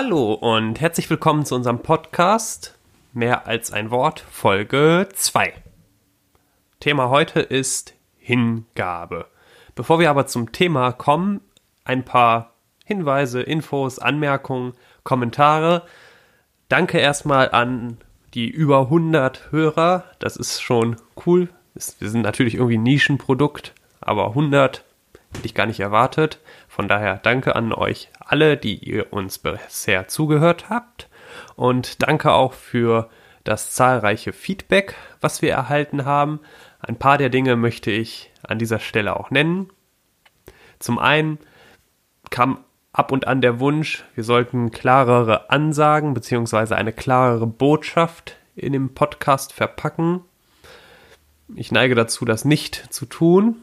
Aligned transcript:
Hallo 0.00 0.32
und 0.32 0.80
herzlich 0.80 1.10
willkommen 1.10 1.44
zu 1.44 1.56
unserem 1.56 1.80
Podcast 1.80 2.78
Mehr 3.12 3.48
als 3.48 3.72
ein 3.72 3.90
Wort, 3.90 4.20
Folge 4.30 5.08
2. 5.12 5.52
Thema 6.78 7.08
heute 7.08 7.40
ist 7.40 7.94
Hingabe. 8.16 9.26
Bevor 9.74 9.98
wir 9.98 10.08
aber 10.08 10.28
zum 10.28 10.52
Thema 10.52 10.92
kommen, 10.92 11.40
ein 11.82 12.04
paar 12.04 12.52
Hinweise, 12.84 13.42
Infos, 13.42 13.98
Anmerkungen, 13.98 14.74
Kommentare. 15.02 15.82
Danke 16.68 16.98
erstmal 16.98 17.50
an 17.50 17.98
die 18.34 18.48
über 18.48 18.82
100 18.82 19.50
Hörer. 19.50 20.04
Das 20.20 20.36
ist 20.36 20.60
schon 20.60 20.94
cool. 21.26 21.48
Wir 21.74 22.08
sind 22.08 22.22
natürlich 22.22 22.54
irgendwie 22.54 22.78
ein 22.78 22.84
Nischenprodukt, 22.84 23.74
aber 24.00 24.28
100 24.28 24.84
hätte 25.34 25.46
ich 25.46 25.54
gar 25.54 25.66
nicht 25.66 25.80
erwartet. 25.80 26.38
Von 26.78 26.86
daher 26.86 27.16
danke 27.16 27.56
an 27.56 27.72
euch 27.72 28.08
alle, 28.20 28.56
die 28.56 28.76
ihr 28.76 29.12
uns 29.12 29.40
bisher 29.40 30.06
zugehört 30.06 30.70
habt. 30.70 31.08
Und 31.56 32.04
danke 32.04 32.30
auch 32.30 32.52
für 32.52 33.10
das 33.42 33.72
zahlreiche 33.72 34.32
Feedback, 34.32 34.94
was 35.20 35.42
wir 35.42 35.50
erhalten 35.50 36.04
haben. 36.04 36.38
Ein 36.78 36.94
paar 36.94 37.18
der 37.18 37.30
Dinge 37.30 37.56
möchte 37.56 37.90
ich 37.90 38.30
an 38.46 38.60
dieser 38.60 38.78
Stelle 38.78 39.18
auch 39.18 39.32
nennen. 39.32 39.70
Zum 40.78 41.00
einen 41.00 41.40
kam 42.30 42.62
ab 42.92 43.10
und 43.10 43.26
an 43.26 43.40
der 43.40 43.58
Wunsch, 43.58 44.04
wir 44.14 44.22
sollten 44.22 44.70
klarere 44.70 45.50
Ansagen 45.50 46.14
bzw. 46.14 46.76
eine 46.76 46.92
klarere 46.92 47.48
Botschaft 47.48 48.36
in 48.54 48.72
dem 48.72 48.94
Podcast 48.94 49.52
verpacken. 49.52 50.20
Ich 51.56 51.72
neige 51.72 51.96
dazu, 51.96 52.24
das 52.24 52.44
nicht 52.44 52.94
zu 52.94 53.04
tun, 53.04 53.56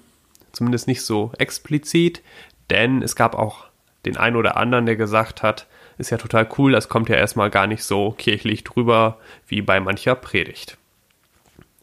zumindest 0.51 0.87
nicht 0.89 1.03
so 1.03 1.31
explizit, 1.37 2.21
denn 2.69 3.01
es 3.01 3.15
gab 3.15 3.35
auch 3.35 3.65
den 4.05 4.17
einen 4.17 4.35
oder 4.35 4.57
anderen, 4.57 4.85
der 4.85 4.95
gesagt 4.95 5.43
hat, 5.43 5.67
ist 5.97 6.09
ja 6.09 6.17
total 6.17 6.47
cool, 6.57 6.71
das 6.71 6.89
kommt 6.89 7.09
ja 7.09 7.15
erstmal 7.15 7.49
gar 7.49 7.67
nicht 7.67 7.83
so 7.83 8.11
kirchlich 8.11 8.63
drüber 8.63 9.17
wie 9.47 9.61
bei 9.61 9.79
mancher 9.79 10.15
Predigt. 10.15 10.77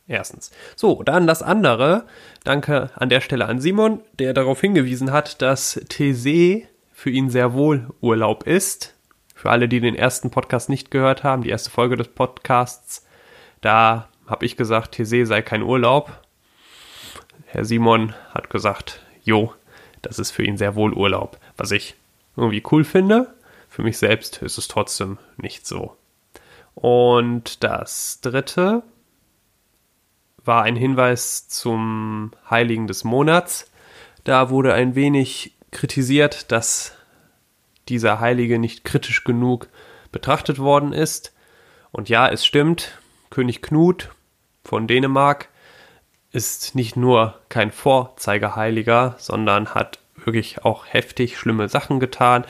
Erstens. 0.09 0.51
So, 0.77 1.03
dann 1.03 1.27
das 1.27 1.43
andere. 1.43 2.05
Danke 2.45 2.91
an 2.97 3.09
der 3.09 3.21
Stelle 3.21 3.47
an 3.47 3.61
Simon, 3.61 4.01
der 4.19 4.35
darauf 4.35 4.61
hingewiesen 4.61 5.13
hat, 5.13 5.41
dass 5.41 5.81
TC 5.89 6.69
für 6.93 7.11
ihn 7.11 7.31
sehr 7.31 7.55
wohl 7.55 7.89
Urlaub 8.01 8.47
ist. 8.47 8.95
Für 9.35 9.51
alle, 9.51 9.69
die 9.69 9.81
den 9.81 9.95
ersten 9.95 10.31
Podcast 10.31 10.69
nicht 10.69 10.91
gehört 10.91 11.25
haben, 11.25 11.43
die 11.43 11.51
erste 11.51 11.71
Folge 11.71 11.97
des 11.97 12.09
Podcasts, 12.09 13.07
da 13.61 14.09
habe 14.27 14.45
ich 14.45 14.57
gesagt, 14.57 14.93
TC 14.93 15.27
sei 15.27 15.43
kein 15.43 15.63
Urlaub. 15.63 16.13
Herr 17.47 17.65
Simon 17.65 18.15
hat 18.35 18.51
gesagt, 18.51 19.01
jo, 19.25 19.53
das 20.03 20.19
ist 20.19 20.31
für 20.31 20.45
ihn 20.45 20.59
sehr 20.59 20.75
wohl 20.75 20.93
Urlaub, 20.93 21.39
was 21.57 21.71
ich 21.71 21.95
irgendwie 22.37 22.63
cool 22.71 22.85
finde. 22.85 23.35
Für 23.69 23.83
mich 23.83 23.99
selbst 23.99 24.43
ist 24.43 24.59
es 24.59 24.69
trotzdem 24.69 25.19
nicht 25.37 25.67
so. 25.67 25.97
Und 26.75 27.63
das 27.65 28.21
dritte 28.21 28.83
war 30.45 30.65
ein 30.65 30.77
Hinweis 30.77 31.49
zum 31.49 32.33
Heiligen 32.51 32.87
des 32.87 33.05
Monats. 33.05 33.71
Da 34.25 34.51
wurde 34.51 34.75
ein 34.75 34.95
wenig 34.95 35.55
kritisiert, 35.71 36.51
dass 36.53 36.93
dieser 37.89 38.21
Heilige 38.21 38.59
nicht 38.59 38.85
kritisch 38.85 39.25
genug 39.25 39.69
betrachtet 40.11 40.59
worden 40.59 40.93
ist. 40.93 41.33
Und 41.91 42.09
ja, 42.09 42.29
es 42.29 42.45
stimmt, 42.45 42.99
König 43.31 43.63
Knut 43.63 44.11
von 44.65 44.87
Dänemark 44.87 45.49
ist 46.33 46.75
nicht 46.75 46.97
nur 46.97 47.39
kein 47.49 47.71
Vorzeigeheiliger, 47.71 49.15
sondern 49.19 49.75
hat 49.75 49.99
wirklich 50.17 50.65
auch 50.65 50.87
heftig 50.87 51.39
schlimme 51.39 51.69
Sachen 51.69 52.01
getan, 52.01 52.45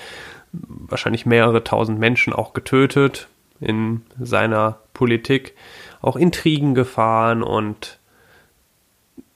wahrscheinlich 0.52 1.26
mehrere 1.26 1.64
tausend 1.64 1.98
Menschen 1.98 2.32
auch 2.32 2.52
getötet 2.52 3.28
in 3.60 4.02
seiner 4.20 4.78
Politik, 4.92 5.54
auch 6.00 6.16
Intrigen 6.16 6.74
gefahren 6.74 7.42
und 7.42 7.98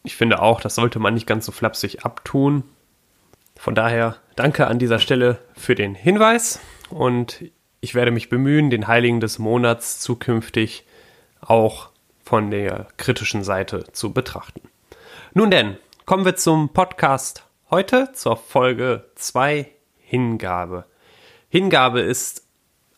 ich 0.02 0.14
finde 0.14 0.40
auch, 0.40 0.60
das 0.60 0.76
sollte 0.76 1.00
man 1.00 1.14
nicht 1.14 1.26
ganz 1.26 1.46
so 1.46 1.52
flapsig 1.52 2.04
abtun. 2.04 2.62
Von 3.56 3.74
daher 3.74 4.16
danke 4.36 4.68
an 4.68 4.78
dieser 4.78 5.00
Stelle 5.00 5.38
für 5.56 5.74
den 5.74 5.94
Hinweis 5.94 6.60
und 6.90 7.44
ich 7.80 7.94
werde 7.94 8.10
mich 8.10 8.28
bemühen, 8.28 8.70
den 8.70 8.86
Heiligen 8.86 9.20
des 9.20 9.38
Monats 9.38 9.98
zukünftig 9.98 10.84
auch 11.40 11.90
von 12.26 12.50
der 12.50 12.88
kritischen 12.96 13.44
Seite 13.44 13.84
zu 13.92 14.12
betrachten. 14.12 14.60
Nun 15.32 15.48
denn, 15.48 15.76
kommen 16.06 16.24
wir 16.24 16.34
zum 16.34 16.70
Podcast 16.70 17.46
heute, 17.70 18.10
zur 18.14 18.36
Folge 18.36 19.04
2 19.14 19.70
Hingabe. 19.98 20.86
Hingabe 21.48 22.00
ist 22.00 22.44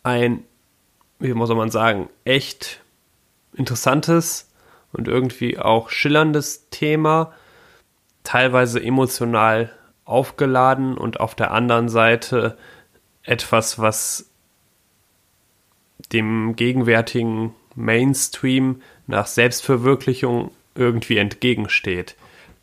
ein, 0.03 0.45
wie 1.19 1.35
muss 1.35 1.51
man 1.51 1.71
sagen, 1.71 2.09
echt 2.25 2.81
interessantes 3.53 4.51
und 4.95 5.09
irgendwie 5.09 5.59
auch 5.59 5.91
schillerndes 5.91 6.71
Thema, 6.71 7.35
teilweise 8.25 8.83
emotional 8.83 9.71
aufgeladen 10.07 10.97
und 10.97 11.21
auf 11.21 11.35
der 11.35 11.51
anderen 11.51 11.91
Seite 11.91 12.57
etwas, 13.25 13.79
was 13.79 14.31
dem 16.13 16.57
gegenwärtigen 16.57 17.55
Mainstream 17.75 18.81
nach 19.09 19.27
Selbstverwirklichung 19.27 20.53
irgendwie 20.77 21.19
entgegensteht. 21.19 22.15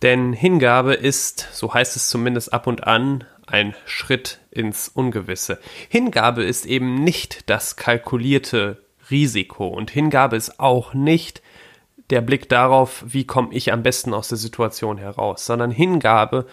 Denn 0.01 0.31
Hingabe 0.31 0.93
ist, 0.93 1.49
so 1.51 1.73
heißt 1.73 1.95
es 1.95 2.09
zumindest 2.09 2.53
ab 2.53 2.67
und 2.67 2.85
an, 2.87 3.25
ein 3.47 3.75
Schritt 3.85 4.39
ins 4.51 4.87
Ungewisse. 4.87 5.59
Hingabe 5.89 6.43
ist 6.43 6.65
eben 6.65 7.03
nicht 7.03 7.49
das 7.49 7.75
kalkulierte 7.75 8.81
Risiko 9.11 9.67
und 9.67 9.91
Hingabe 9.91 10.35
ist 10.35 10.59
auch 10.59 10.93
nicht 10.93 11.41
der 12.09 12.21
Blick 12.21 12.49
darauf, 12.49 13.03
wie 13.05 13.25
komme 13.25 13.53
ich 13.53 13.73
am 13.73 13.83
besten 13.83 14.13
aus 14.13 14.29
der 14.29 14.37
Situation 14.37 14.97
heraus, 14.97 15.45
sondern 15.45 15.71
Hingabe 15.71 16.45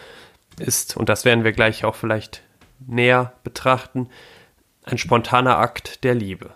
ist, 0.59 0.97
und 0.97 1.09
das 1.09 1.25
werden 1.25 1.45
wir 1.45 1.53
gleich 1.53 1.85
auch 1.85 1.95
vielleicht 1.95 2.43
näher 2.87 3.33
betrachten, 3.45 4.09
ein 4.85 4.99
spontaner 4.99 5.59
Akt 5.59 6.05
der 6.05 6.15
Liebe. 6.15 6.55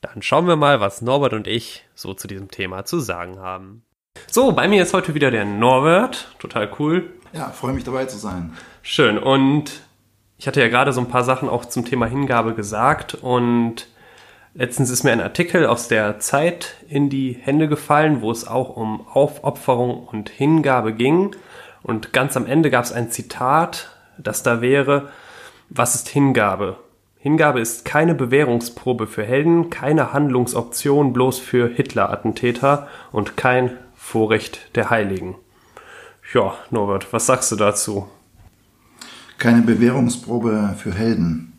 Dann 0.00 0.22
schauen 0.22 0.46
wir 0.46 0.56
mal, 0.56 0.80
was 0.80 1.02
Norbert 1.02 1.34
und 1.34 1.46
ich 1.46 1.84
so 1.94 2.14
zu 2.14 2.26
diesem 2.26 2.50
Thema 2.50 2.84
zu 2.84 3.00
sagen 3.00 3.38
haben. 3.38 3.84
So, 4.28 4.52
bei 4.52 4.66
mir 4.66 4.82
ist 4.82 4.94
heute 4.94 5.14
wieder 5.14 5.30
der 5.30 5.44
Norbert. 5.44 6.34
Total 6.38 6.70
cool. 6.78 7.10
Ja, 7.32 7.50
freue 7.50 7.74
mich 7.74 7.84
dabei 7.84 8.06
zu 8.06 8.16
sein. 8.16 8.54
Schön. 8.82 9.18
Und 9.18 9.82
ich 10.38 10.46
hatte 10.46 10.60
ja 10.60 10.68
gerade 10.68 10.92
so 10.92 11.00
ein 11.00 11.08
paar 11.08 11.24
Sachen 11.24 11.48
auch 11.48 11.66
zum 11.66 11.84
Thema 11.84 12.06
Hingabe 12.06 12.54
gesagt 12.54 13.14
und 13.14 13.88
letztens 14.54 14.88
ist 14.88 15.04
mir 15.04 15.12
ein 15.12 15.20
Artikel 15.20 15.66
aus 15.66 15.86
der 15.86 16.18
Zeit 16.18 16.76
in 16.88 17.10
die 17.10 17.34
Hände 17.34 17.68
gefallen, 17.68 18.22
wo 18.22 18.30
es 18.30 18.48
auch 18.48 18.74
um 18.76 19.06
Aufopferung 19.06 20.06
und 20.06 20.30
Hingabe 20.30 20.94
ging. 20.94 21.36
Und 21.82 22.12
ganz 22.12 22.36
am 22.36 22.46
Ende 22.46 22.70
gab 22.70 22.84
es 22.84 22.92
ein 22.92 23.10
Zitat, 23.10 23.90
das 24.18 24.42
da 24.42 24.60
wäre, 24.60 25.10
was 25.68 25.94
ist 25.94 26.08
Hingabe? 26.08 26.78
Hingabe 27.22 27.60
ist 27.60 27.84
keine 27.84 28.14
Bewährungsprobe 28.14 29.06
für 29.06 29.22
Helden, 29.22 29.68
keine 29.68 30.14
Handlungsoption 30.14 31.12
bloß 31.12 31.38
für 31.38 31.68
Hitler-Attentäter 31.68 32.88
und 33.12 33.36
kein 33.36 33.72
Vorrecht 33.94 34.74
der 34.74 34.88
Heiligen. 34.88 35.34
Ja, 36.32 36.54
Norbert, 36.70 37.12
was 37.12 37.26
sagst 37.26 37.52
du 37.52 37.56
dazu? 37.56 38.08
Keine 39.36 39.60
Bewährungsprobe 39.60 40.74
für 40.78 40.94
Helden. 40.94 41.52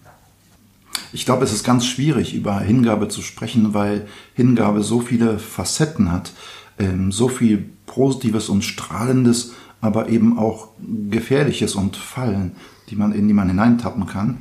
Ich 1.14 1.26
glaube, 1.26 1.44
es 1.44 1.54
ist 1.54 1.64
ganz 1.64 1.86
schwierig, 1.86 2.34
über 2.34 2.60
Hingabe 2.60 3.08
zu 3.08 3.22
sprechen, 3.22 3.76
weil 3.76 4.08
Hingabe 4.34 4.82
so 4.82 5.00
viele 5.00 5.38
Facetten 5.38 6.12
hat, 6.12 6.32
ähm, 6.80 7.12
so 7.12 7.28
viel 7.28 7.70
Positives 7.86 8.50
und 8.50 8.64
Strahlendes, 8.64 9.54
aber 9.80 10.10
eben 10.10 10.40
auch 10.40 10.70
Gefährliches 11.12 11.76
und 11.76 11.98
Fallen, 11.98 12.56
die 12.90 12.96
man, 12.96 13.12
in 13.12 13.28
die 13.28 13.36
man 13.36 13.48
hineintappen 13.48 14.08
kann. 14.08 14.40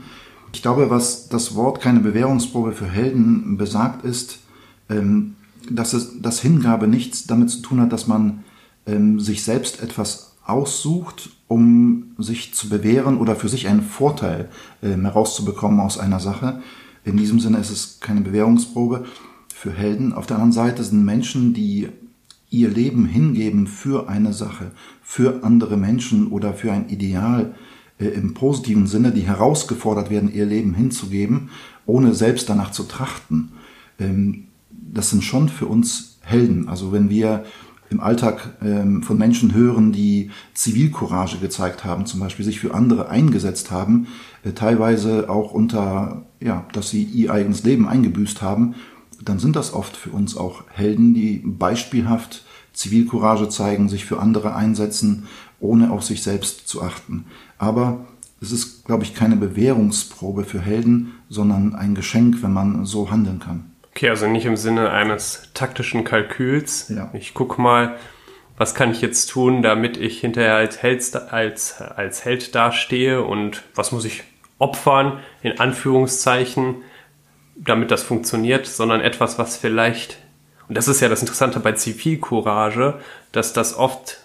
Ich 0.52 0.62
glaube, 0.62 0.91
was 0.91 1.29
das 1.29 1.55
Wort 1.55 1.81
keine 1.81 2.00
Bewährungsprobe 2.00 2.73
für 2.73 2.87
Helden 2.87 3.56
besagt, 3.56 4.05
ist, 4.05 4.41
ähm, 4.88 5.37
dass, 5.70 5.93
es, 5.93 6.20
dass 6.20 6.41
Hingabe 6.41 6.88
nichts 6.88 7.26
damit 7.26 7.50
zu 7.50 7.61
tun 7.61 7.81
hat, 7.81 7.93
dass 7.93 8.06
man 8.06 8.44
ähm, 8.87 9.20
sich 9.20 9.44
selbst 9.44 9.82
etwas 9.82 10.37
aussucht, 10.44 11.31
um 11.49 12.14
sich 12.19 12.55
zu 12.55 12.69
bewähren 12.69 13.19
oder 13.19 13.37
für 13.37 13.49
sich 13.49 13.69
einen 13.69 13.82
Vorteil 13.82 14.49
ähm, 14.82 15.02
herauszubekommen 15.02 15.81
aus 15.81 15.99
einer 15.99 16.20
Sache. 16.20 16.61
In 17.05 17.17
diesem 17.17 17.41
Sinne 17.41 17.58
ist 17.58 17.70
es 17.70 18.00
keine 18.00 18.20
Bewährungsprobe 18.20 19.05
für 19.55 19.73
Helden. 19.73 20.12
Auf 20.12 20.26
der 20.26 20.37
anderen 20.37 20.52
Seite 20.52 20.82
sind 20.82 21.05
Menschen, 21.05 21.55
die 21.55 21.88
ihr 22.50 22.69
Leben 22.69 23.06
hingeben 23.06 23.67
für 23.69 24.08
eine 24.08 24.32
Sache, 24.32 24.73
für 25.02 25.44
andere 25.44 25.76
Menschen 25.76 26.29
oder 26.29 26.52
für 26.52 26.73
ein 26.73 26.88
Ideal, 26.88 27.55
im 28.08 28.35
positiven 28.35 28.87
Sinne, 28.87 29.12
die 29.12 29.23
herausgefordert 29.23 30.11
werden, 30.11 30.32
ihr 30.32 30.47
Leben 30.47 30.75
hinzugeben, 30.75 31.50
ohne 31.87 32.14
selbst 32.14 32.49
danach 32.49 32.73
zu 32.73 32.85
trachten. 32.85 33.52
Ähm, 33.99 34.47
das 34.70 35.11
sind 35.11 35.23
schon 35.23 35.49
für 35.49 35.67
uns 35.67 36.19
Helden. 36.23 36.69
Also 36.69 36.93
wenn 36.93 37.11
wir 37.11 37.44
im 37.91 38.00
Alltag 38.00 38.56
ähm, 38.62 39.02
von 39.02 39.19
Menschen 39.19 39.52
hören, 39.52 39.93
die 39.93 40.31
Zivilcourage 40.55 41.38
gezeigt 41.38 41.85
haben, 41.85 42.06
zum 42.06 42.20
Beispiel 42.20 42.44
sich 42.44 42.61
für 42.61 42.73
andere 42.73 43.08
eingesetzt 43.08 43.70
haben, 43.70 44.06
äh, 44.44 44.52
teilweise 44.52 45.29
auch 45.29 45.52
unter, 45.52 46.25
ja, 46.41 46.67
dass 46.73 46.91
sie 46.91 47.02
ihr 47.02 47.32
eigenes 47.32 47.64
Leben 47.64 47.88
eingebüßt 47.88 48.43
haben, 48.43 48.76
dann 49.23 49.38
sind 49.38 49.56
das 49.56 49.75
oft 49.75 49.97
für 49.97 50.11
uns 50.11 50.37
auch 50.37 50.64
Helden, 50.73 51.14
die 51.14 51.43
beispielhaft 51.44 52.44
Zivilcourage 52.73 53.49
zeigen, 53.49 53.88
sich 53.88 54.05
für 54.05 54.20
andere 54.20 54.55
einsetzen, 54.55 55.26
ohne 55.58 55.91
auf 55.91 56.05
sich 56.05 56.23
selbst 56.23 56.69
zu 56.69 56.82
achten. 56.82 57.26
Aber 57.61 58.07
es 58.41 58.53
ist, 58.53 58.87
glaube 58.87 59.05
ich, 59.05 59.15
keine 59.15 59.37
Bewährungsprobe 59.37 60.45
für 60.45 60.61
Helden, 60.61 61.12
sondern 61.29 61.75
ein 61.75 61.95
Geschenk, 61.95 62.43
wenn 62.43 62.55
man 62.55 62.87
so 62.87 63.11
handeln 63.11 63.39
kann. 63.39 63.71
Okay, 63.91 64.09
also 64.09 64.27
nicht 64.27 64.47
im 64.47 64.57
Sinne 64.57 64.91
eines 64.91 65.51
taktischen 65.53 66.03
Kalküls. 66.03 66.89
Ja. 66.89 67.11
Ich 67.12 67.35
gucke 67.35 67.61
mal, 67.61 67.97
was 68.57 68.75
kann 68.75 68.93
ich 68.93 69.03
jetzt 69.03 69.27
tun, 69.27 69.61
damit 69.61 69.99
ich 69.99 70.21
hinterher 70.21 70.55
als 70.55 70.83
Held, 70.83 71.15
als, 71.31 71.83
als 71.83 72.25
Held 72.25 72.55
dastehe 72.55 73.23
und 73.23 73.62
was 73.75 73.93
muss 73.93 74.07
ich 74.07 74.23
opfern, 74.59 75.21
in 75.43 75.61
Anführungszeichen, 75.61 76.77
damit 77.57 77.91
das 77.91 78.03
funktioniert, 78.03 78.67
sondern 78.67 79.03
etwas, 79.03 79.39
was 79.39 79.59
vielleicht, 79.59 80.17
und 80.67 80.79
das 80.79 80.89
ist 80.89 81.01
ja 81.01 81.11
das 81.11 81.21
Interessante 81.21 81.61
bei 81.61 81.73
Zivilcourage, 81.73 83.01
dass 83.33 83.53
das 83.53 83.77
oft 83.77 84.19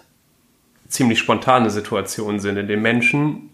ziemlich 0.88 1.18
spontane 1.18 1.70
Situationen 1.70 2.40
sind, 2.40 2.56
in 2.56 2.68
denen 2.68 2.82
Menschen 2.82 3.50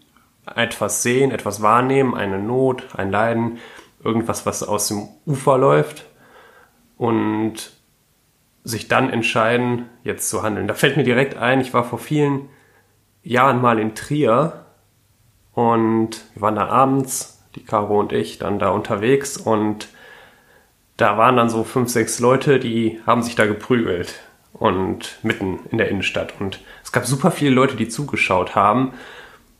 etwas 0.55 1.03
sehen, 1.03 1.31
etwas 1.31 1.61
wahrnehmen, 1.61 2.15
eine 2.15 2.39
Not, 2.39 2.95
ein 2.95 3.11
Leiden, 3.11 3.59
irgendwas, 4.03 4.45
was 4.45 4.63
aus 4.63 4.89
dem 4.89 5.07
Ufer 5.25 5.57
läuft 5.57 6.05
und 6.97 7.71
sich 8.63 8.87
dann 8.87 9.09
entscheiden, 9.09 9.89
jetzt 10.03 10.29
zu 10.29 10.43
handeln. 10.43 10.67
Da 10.67 10.73
fällt 10.73 10.97
mir 10.97 11.03
direkt 11.03 11.37
ein, 11.37 11.61
ich 11.61 11.73
war 11.73 11.83
vor 11.83 11.99
vielen 11.99 12.49
Jahren 13.23 13.61
mal 13.61 13.79
in 13.79 13.95
Trier 13.95 14.65
und 15.53 16.25
wir 16.33 16.41
waren 16.41 16.55
da 16.55 16.67
abends, 16.67 17.43
die 17.55 17.63
Caro 17.63 17.99
und 17.99 18.11
ich, 18.11 18.39
dann 18.39 18.59
da 18.59 18.69
unterwegs 18.69 19.37
und 19.37 19.89
da 20.97 21.17
waren 21.17 21.37
dann 21.37 21.49
so 21.49 21.63
fünf, 21.63 21.89
sechs 21.89 22.19
Leute, 22.19 22.59
die 22.59 23.01
haben 23.05 23.23
sich 23.23 23.35
da 23.35 23.45
geprügelt 23.45 24.19
und 24.53 25.17
mitten 25.23 25.59
in 25.71 25.77
der 25.77 25.89
Innenstadt 25.89 26.33
und 26.39 26.61
es 26.83 26.91
gab 26.91 27.05
super 27.05 27.31
viele 27.31 27.51
Leute, 27.51 27.75
die 27.75 27.87
zugeschaut 27.87 28.55
haben 28.55 28.93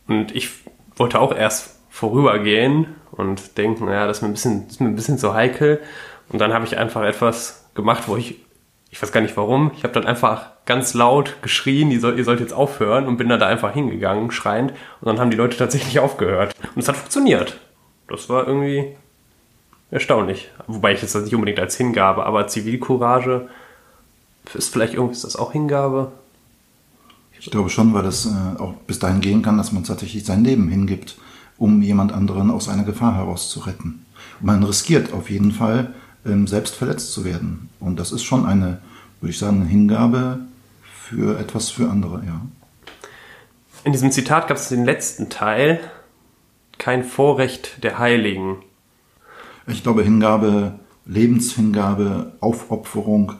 und 0.07 0.36
ich 0.36 0.50
wollte 0.95 1.19
auch 1.19 1.36
erst 1.36 1.80
vorübergehen 1.90 2.88
und 3.12 3.57
denken, 3.57 3.86
naja, 3.86 4.07
das 4.07 4.18
ist 4.18 4.22
mir 4.24 4.30
ein 4.30 4.34
bisschen, 4.34 4.68
ist 4.68 4.81
mir 4.81 4.88
ein 4.88 4.95
bisschen 4.95 5.18
zu 5.18 5.34
heikel. 5.34 5.80
Und 6.30 6.40
dann 6.40 6.54
habe 6.54 6.66
ich 6.66 6.78
einfach 6.78 7.04
etwas 7.04 7.69
gemacht, 7.75 8.04
wo 8.07 8.18
ich, 8.18 8.40
ich 8.90 9.01
weiß 9.01 9.12
gar 9.12 9.22
nicht 9.22 9.38
warum, 9.38 9.72
ich 9.75 9.84
habe 9.84 9.94
dann 9.94 10.06
einfach 10.06 10.48
ganz 10.66 10.94
laut 10.94 11.36
geschrien, 11.42 11.92
ihr 11.92 12.00
sollt, 12.00 12.18
ihr 12.18 12.24
sollt 12.24 12.39
jetzt 12.39 12.54
aufhören 12.54 13.07
und 13.07 13.18
bin 13.18 13.30
dann 13.30 13.39
da 13.39 13.48
einfach 13.48 13.74
hingegangen, 13.74 14.31
schreiend. 14.31 14.72
Und 15.01 15.07
dann 15.07 15.19
haben 15.19 15.30
die 15.30 15.38
Leute 15.38 15.57
tatsächlich 15.57 16.00
aufgehört. 16.00 16.56
Und 16.75 16.81
es 16.81 16.88
hat 16.88 16.98
funktioniert. 16.98 17.60
Das 18.07 18.30
war 18.30 18.48
irgendwie 18.48 18.96
erstaunlich. 19.92 20.50
Wobei 20.68 20.94
ich 20.94 21.01
das 21.01 21.13
nicht 21.16 21.36
unbedingt 21.36 21.60
als 21.60 21.78
Hingabe, 21.78 22.25
aber 22.25 22.48
Zivilcourage 22.48 23.48
ist 24.54 24.72
vielleicht 24.72 24.94
irgendwie, 24.94 25.13
ist 25.13 25.24
das 25.24 25.36
auch 25.36 25.51
Hingabe? 25.51 26.12
Ich 27.40 27.51
glaube 27.51 27.69
schon, 27.69 27.94
weil 27.94 28.04
das 28.04 28.25
äh, 28.25 28.60
auch 28.60 28.74
bis 28.88 29.00
dahin 29.00 29.19
gehen 29.22 29.42
kann, 29.42 29.57
dass 29.57 29.72
man 29.72 29.84
tatsächlich 29.84 30.24
sein 30.24 30.44
Leben 30.44 30.69
hingibt, 30.69 31.18
um 31.57 31.81
jemand 31.81 32.13
anderen 32.13 32.50
aus 32.50 32.69
einer 32.69 32.84
Gefahr 32.84 33.16
herauszuretten. 33.16 34.06
Und 34.40 34.45
man 34.45 34.63
riskiert 34.63 35.12
auf 35.13 35.30
jeden 35.30 35.51
Fall, 35.51 35.94
ähm, 36.25 36.48
selbst 36.48 36.75
verletzt 36.75 37.12
zu 37.12 37.25
werden. 37.25 37.69
Und 37.80 38.00
das 38.00 38.12
ist 38.12 38.24
schon 38.24 38.45
eine, 38.45 38.80
würde 39.19 39.31
ich 39.31 39.40
sagen, 39.40 39.62
eine 39.62 39.69
Hingabe 39.69 40.40
für 40.84 41.38
etwas 41.38 41.69
für 41.69 41.89
andere, 41.89 42.24
ja. 42.25 42.42
In 43.84 43.92
diesem 43.92 44.12
Zitat 44.12 44.48
gab 44.48 44.56
es 44.56 44.69
den 44.69 44.86
letzten 44.86 45.30
Teil, 45.30 45.81
kein 46.78 47.04
Vorrecht 47.04 47.84
der 47.84 48.00
Heiligen. 48.00 48.57
Ich 49.68 49.84
glaube, 49.84 50.04
Hingabe, 50.04 50.80
Lebenshingabe, 51.06 52.31
Aufopferung, 52.39 53.34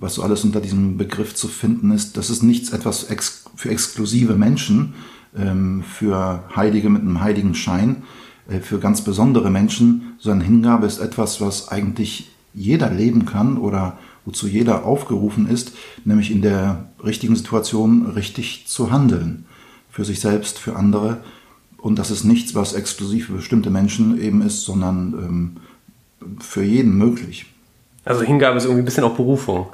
was 0.00 0.14
so 0.14 0.22
alles 0.22 0.44
unter 0.44 0.60
diesem 0.60 0.96
Begriff 0.96 1.34
zu 1.34 1.46
finden 1.46 1.92
ist, 1.92 2.16
das 2.16 2.30
ist 2.30 2.42
nichts 2.42 2.70
etwas 2.70 3.04
ex 3.04 3.44
für 3.54 3.68
exklusive 3.68 4.34
Menschen, 4.34 4.94
ähm, 5.36 5.82
für 5.82 6.44
Heilige 6.56 6.88
mit 6.88 7.02
einem 7.02 7.20
heiligen 7.20 7.54
Schein, 7.54 8.02
äh, 8.48 8.60
für 8.60 8.78
ganz 8.78 9.02
besondere 9.02 9.50
Menschen, 9.50 10.14
sondern 10.18 10.46
Hingabe 10.46 10.86
ist 10.86 10.98
etwas, 10.98 11.40
was 11.40 11.68
eigentlich 11.68 12.30
jeder 12.54 12.90
leben 12.90 13.26
kann 13.26 13.58
oder 13.58 13.98
wozu 14.24 14.48
jeder 14.48 14.84
aufgerufen 14.84 15.46
ist, 15.48 15.72
nämlich 16.04 16.30
in 16.30 16.42
der 16.42 16.88
richtigen 17.04 17.36
Situation 17.36 18.06
richtig 18.06 18.64
zu 18.66 18.90
handeln. 18.90 19.44
Für 19.90 20.04
sich 20.04 20.20
selbst, 20.20 20.58
für 20.58 20.76
andere. 20.76 21.18
Und 21.76 21.98
das 21.98 22.10
ist 22.10 22.24
nichts, 22.24 22.54
was 22.54 22.72
exklusiv 22.72 23.26
für 23.26 23.34
bestimmte 23.34 23.70
Menschen 23.70 24.20
eben 24.20 24.40
ist, 24.40 24.62
sondern 24.62 25.12
ähm, 25.12 25.56
für 26.40 26.62
jeden 26.62 26.96
möglich. 26.96 27.46
Also 28.04 28.22
Hingabe 28.22 28.56
ist 28.56 28.64
irgendwie 28.64 28.82
ein 28.82 28.84
bisschen 28.84 29.04
auch 29.04 29.14
Berufung. 29.14 29.66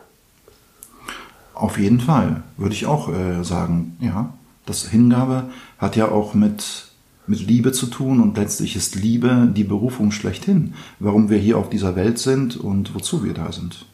Auf 1.56 1.78
jeden 1.78 2.00
Fall, 2.00 2.42
würde 2.58 2.74
ich 2.74 2.84
auch 2.84 3.08
äh, 3.08 3.42
sagen, 3.42 3.96
ja. 4.00 4.34
Das 4.66 4.86
Hingabe 4.88 5.44
hat 5.78 5.96
ja 5.96 6.10
auch 6.10 6.34
mit, 6.34 6.88
mit 7.26 7.40
Liebe 7.40 7.72
zu 7.72 7.86
tun 7.86 8.20
und 8.20 8.36
letztlich 8.36 8.76
ist 8.76 8.94
Liebe 8.94 9.48
die 9.50 9.64
Berufung 9.64 10.10
schlechthin, 10.10 10.74
warum 10.98 11.30
wir 11.30 11.38
hier 11.38 11.56
auf 11.56 11.70
dieser 11.70 11.96
Welt 11.96 12.18
sind 12.18 12.58
und 12.58 12.94
wozu 12.94 13.24
wir 13.24 13.32
da 13.32 13.52
sind. 13.52 13.86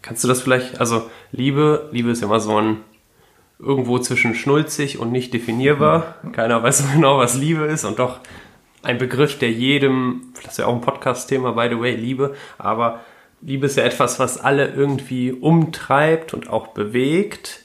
Kannst 0.00 0.22
du 0.22 0.28
das 0.28 0.40
vielleicht, 0.40 0.78
also 0.78 1.10
Liebe, 1.32 1.88
Liebe 1.90 2.10
ist 2.10 2.20
ja 2.20 2.28
immer 2.28 2.38
so 2.38 2.56
ein 2.56 2.76
irgendwo 3.58 3.98
zwischen 3.98 4.36
schnulzig 4.36 5.00
und 5.00 5.10
nicht 5.10 5.34
definierbar. 5.34 6.14
Keiner 6.30 6.62
weiß 6.62 6.78
so 6.78 6.84
genau, 6.94 7.18
was 7.18 7.36
Liebe 7.36 7.64
ist 7.64 7.84
und 7.84 7.98
doch 7.98 8.20
ein 8.84 8.98
Begriff, 8.98 9.36
der 9.40 9.50
jedem, 9.50 10.32
das 10.44 10.52
ist 10.52 10.58
ja 10.58 10.66
auch 10.66 10.74
ein 10.74 10.80
Podcast-Thema, 10.80 11.52
by 11.52 11.68
the 11.70 11.80
way, 11.80 11.96
Liebe, 11.96 12.36
aber 12.56 13.00
Liebe 13.40 13.66
ist 13.66 13.76
ja 13.76 13.84
etwas, 13.84 14.18
was 14.18 14.38
alle 14.38 14.68
irgendwie 14.68 15.32
umtreibt 15.32 16.34
und 16.34 16.48
auch 16.48 16.68
bewegt. 16.68 17.64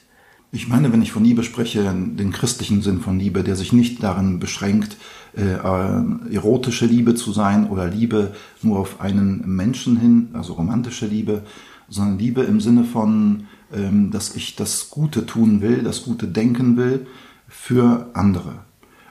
Ich 0.52 0.68
meine, 0.68 0.92
wenn 0.92 1.02
ich 1.02 1.10
von 1.10 1.24
Liebe 1.24 1.42
spreche, 1.42 1.82
den 1.82 2.30
christlichen 2.30 2.80
Sinn 2.80 3.00
von 3.00 3.18
Liebe, 3.18 3.42
der 3.42 3.56
sich 3.56 3.72
nicht 3.72 4.02
darin 4.02 4.38
beschränkt, 4.38 4.96
äh, 5.36 5.54
erotische 6.32 6.86
Liebe 6.86 7.16
zu 7.16 7.32
sein 7.32 7.68
oder 7.68 7.88
Liebe 7.88 8.34
nur 8.62 8.78
auf 8.78 9.00
einen 9.00 9.42
Menschen 9.46 9.98
hin, 9.98 10.28
also 10.32 10.52
romantische 10.52 11.06
Liebe, 11.06 11.42
sondern 11.88 12.18
Liebe 12.18 12.42
im 12.42 12.60
Sinne 12.60 12.84
von, 12.84 13.48
ähm, 13.74 14.12
dass 14.12 14.36
ich 14.36 14.54
das 14.54 14.90
Gute 14.90 15.26
tun 15.26 15.60
will, 15.60 15.82
das 15.82 16.04
Gute 16.04 16.28
denken 16.28 16.76
will 16.76 17.08
für 17.48 18.10
andere. 18.14 18.60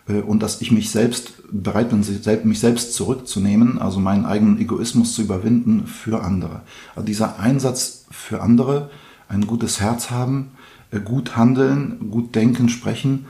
Äh, 0.07 0.21
und 0.21 0.41
dass 0.43 0.61
ich 0.61 0.71
mich 0.71 0.89
selbst 0.89 1.33
bereit 1.51 1.89
bin, 1.89 2.03
mich 2.43 2.59
selbst 2.59 2.93
zurückzunehmen, 2.93 3.79
also 3.79 3.99
meinen 3.99 4.25
eigenen 4.25 4.59
Egoismus 4.59 5.13
zu 5.15 5.21
überwinden 5.21 5.87
für 5.87 6.21
andere. 6.23 6.61
Also 6.95 7.05
dieser 7.05 7.39
Einsatz 7.39 8.05
für 8.11 8.41
andere, 8.41 8.89
ein 9.29 9.47
gutes 9.47 9.79
Herz 9.79 10.11
haben, 10.11 10.51
äh, 10.91 10.99
gut 10.99 11.35
handeln, 11.37 12.09
gut 12.11 12.35
denken, 12.35 12.69
sprechen, 12.69 13.25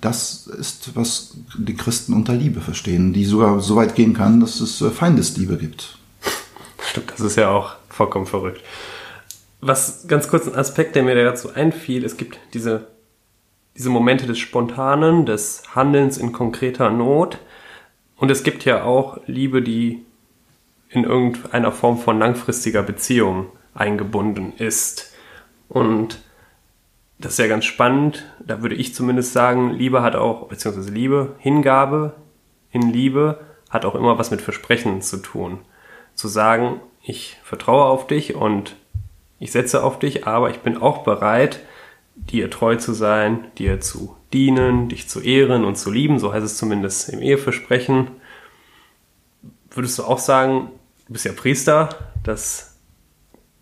das 0.00 0.46
ist, 0.46 0.94
was 0.94 1.36
die 1.56 1.74
Christen 1.74 2.12
unter 2.12 2.34
Liebe 2.34 2.60
verstehen, 2.60 3.12
die 3.12 3.24
sogar 3.24 3.60
so 3.60 3.76
weit 3.76 3.94
gehen 3.94 4.12
kann, 4.12 4.40
dass 4.40 4.60
es 4.60 4.80
äh, 4.80 4.90
Feindesliebe 4.90 5.56
gibt. 5.56 5.98
Stimmt, 6.90 7.12
das 7.12 7.20
ist 7.20 7.36
ja 7.36 7.50
auch 7.50 7.76
vollkommen 7.88 8.26
verrückt. 8.26 8.60
Was 9.60 10.06
ganz 10.06 10.28
kurz 10.28 10.46
ein 10.46 10.54
Aspekt, 10.54 10.94
der 10.94 11.02
mir 11.02 11.14
dazu 11.14 11.52
einfiel, 11.52 12.04
es 12.04 12.16
gibt 12.16 12.38
diese 12.52 12.86
diese 13.76 13.90
Momente 13.90 14.26
des 14.26 14.38
Spontanen, 14.38 15.26
des 15.26 15.62
Handelns 15.74 16.18
in 16.18 16.32
konkreter 16.32 16.90
Not. 16.90 17.38
Und 18.16 18.30
es 18.30 18.42
gibt 18.42 18.64
ja 18.64 18.84
auch 18.84 19.18
Liebe, 19.26 19.62
die 19.62 20.04
in 20.88 21.04
irgendeiner 21.04 21.72
Form 21.72 21.98
von 21.98 22.18
langfristiger 22.18 22.82
Beziehung 22.82 23.46
eingebunden 23.74 24.54
ist. 24.56 25.12
Und 25.68 26.22
das 27.18 27.32
ist 27.32 27.38
ja 27.38 27.48
ganz 27.48 27.64
spannend. 27.64 28.24
Da 28.44 28.62
würde 28.62 28.74
ich 28.74 28.94
zumindest 28.94 29.32
sagen, 29.32 29.72
Liebe 29.72 30.02
hat 30.02 30.16
auch, 30.16 30.48
beziehungsweise 30.48 30.90
Liebe, 30.90 31.34
Hingabe 31.38 32.14
in 32.72 32.90
Liebe 32.90 33.40
hat 33.70 33.84
auch 33.84 33.94
immer 33.94 34.18
was 34.18 34.30
mit 34.30 34.40
Versprechen 34.40 35.02
zu 35.02 35.18
tun. 35.18 35.58
Zu 36.14 36.28
sagen, 36.28 36.80
ich 37.02 37.38
vertraue 37.42 37.84
auf 37.84 38.06
dich 38.06 38.34
und 38.34 38.76
ich 39.38 39.52
setze 39.52 39.82
auf 39.82 39.98
dich, 39.98 40.26
aber 40.26 40.50
ich 40.50 40.60
bin 40.60 40.78
auch 40.78 41.04
bereit, 41.04 41.60
dir 42.16 42.50
treu 42.50 42.76
zu 42.76 42.92
sein, 42.92 43.44
dir 43.58 43.80
zu 43.80 44.16
dienen, 44.32 44.88
dich 44.88 45.08
zu 45.08 45.20
ehren 45.20 45.64
und 45.64 45.76
zu 45.76 45.90
lieben, 45.90 46.18
so 46.18 46.32
heißt 46.32 46.44
es 46.44 46.56
zumindest 46.56 47.08
im 47.10 47.20
Eheversprechen. 47.20 48.08
Würdest 49.70 49.98
du 49.98 50.04
auch 50.04 50.18
sagen, 50.18 50.70
du 51.06 51.12
bist 51.12 51.24
ja 51.24 51.32
Priester, 51.32 51.90
dass 52.24 52.76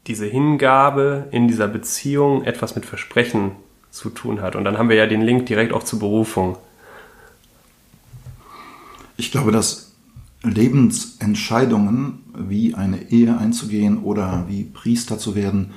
diese 0.06 0.26
Hingabe 0.26 1.28
in 1.30 1.49
dieser 1.49 1.68
Beziehung 1.68 2.44
etwas 2.44 2.75
mit 2.75 2.87
Versprechen 2.87 3.52
zu 3.90 4.11
tun 4.11 4.40
hat? 4.40 4.56
Und 4.56 4.64
dann 4.64 4.78
haben 4.78 4.88
wir 4.88 4.96
ja 4.96 5.06
den 5.06 5.23
Link 5.23 5.46
direkt 5.46 5.73
auch 5.73 5.82
zur 5.82 5.99
Berufung. 5.99 6.56
Ich 9.16 9.30
glaube, 9.30 9.52
dass 9.52 9.92
Lebensentscheidungen, 10.42 12.23
wie 12.37 12.75
eine 12.75 13.11
Ehe 13.11 13.37
einzugehen 13.38 14.02
oder 14.02 14.44
wie 14.49 14.64
Priester 14.64 15.18
zu 15.18 15.34
werden, 15.34 15.73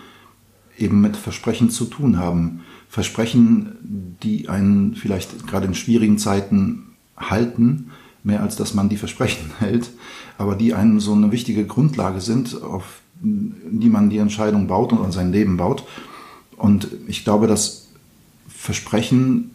eben 0.77 1.01
mit 1.01 1.17
Versprechen 1.17 1.69
zu 1.69 1.86
tun 1.86 2.17
haben. 2.17 2.63
Versprechen, 2.89 4.15
die 4.24 4.50
einen 4.50 4.96
vielleicht 4.96 5.48
gerade 5.48 5.67
in 5.67 5.75
schwierigen 5.75 6.17
Zeiten 6.17 6.96
halten, 7.17 7.91
mehr 8.24 8.41
als 8.41 8.56
dass 8.56 8.74
man 8.74 8.89
die 8.89 8.98
Versprechen 8.98 9.51
hält, 9.60 9.89
aber 10.38 10.56
die 10.56 10.74
einen 10.74 11.00
so 11.00 11.13
eine 11.13 11.32
wichtige 11.32 11.65
Grundlage 11.65 12.22
sind, 12.22 12.62
auf 12.62 13.01
die 13.20 13.89
man 13.89 14.10
die 14.10 14.20
Entscheidung 14.20 14.67
baut 14.67 14.94
und 14.94 15.12
sein 15.12 15.32
Leben 15.32 15.58
baut. 15.58 15.84
Und 16.56 16.88
ich 17.08 17.24
glaube, 17.24 17.48
dass 17.48 17.88
Versprechen, 18.48 19.51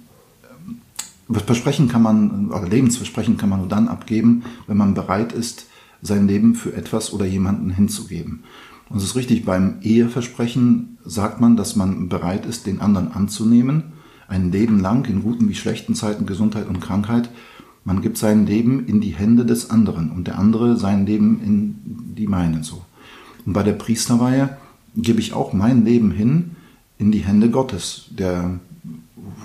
Versprechen 1.30 1.88
kann 1.88 2.02
man, 2.02 2.50
oder 2.50 2.68
Lebensversprechen 2.68 3.36
kann 3.36 3.48
man 3.48 3.60
nur 3.60 3.68
dann 3.68 3.88
abgeben, 3.88 4.44
wenn 4.66 4.76
man 4.76 4.94
bereit 4.94 5.32
ist, 5.32 5.66
sein 6.02 6.26
Leben 6.26 6.54
für 6.56 6.74
etwas 6.74 7.12
oder 7.12 7.24
jemanden 7.24 7.70
hinzugeben. 7.70 8.42
Und 8.92 8.98
es 8.98 9.04
ist 9.04 9.16
richtig, 9.16 9.46
beim 9.46 9.78
Eheversprechen 9.80 10.98
sagt 11.04 11.40
man, 11.40 11.56
dass 11.56 11.76
man 11.76 12.10
bereit 12.10 12.44
ist, 12.44 12.66
den 12.66 12.82
anderen 12.82 13.10
anzunehmen, 13.12 13.84
ein 14.28 14.52
Leben 14.52 14.80
lang, 14.80 15.06
in 15.06 15.22
guten 15.22 15.48
wie 15.48 15.54
schlechten 15.54 15.94
Zeiten, 15.94 16.26
Gesundheit 16.26 16.68
und 16.68 16.80
Krankheit. 16.80 17.30
Man 17.84 18.02
gibt 18.02 18.18
sein 18.18 18.46
Leben 18.46 18.86
in 18.86 19.00
die 19.00 19.14
Hände 19.14 19.46
des 19.46 19.70
anderen 19.70 20.10
und 20.10 20.26
der 20.26 20.38
andere 20.38 20.76
sein 20.76 21.06
Leben 21.06 21.40
in 21.42 22.14
die 22.16 22.26
meine 22.26 22.62
so. 22.62 22.82
Und 23.46 23.54
bei 23.54 23.62
der 23.62 23.72
Priesterweihe 23.72 24.58
gebe 24.94 25.20
ich 25.20 25.32
auch 25.32 25.54
mein 25.54 25.86
Leben 25.86 26.10
hin 26.10 26.56
in 26.98 27.10
die 27.10 27.20
Hände 27.20 27.48
Gottes, 27.48 28.08
der, 28.10 28.60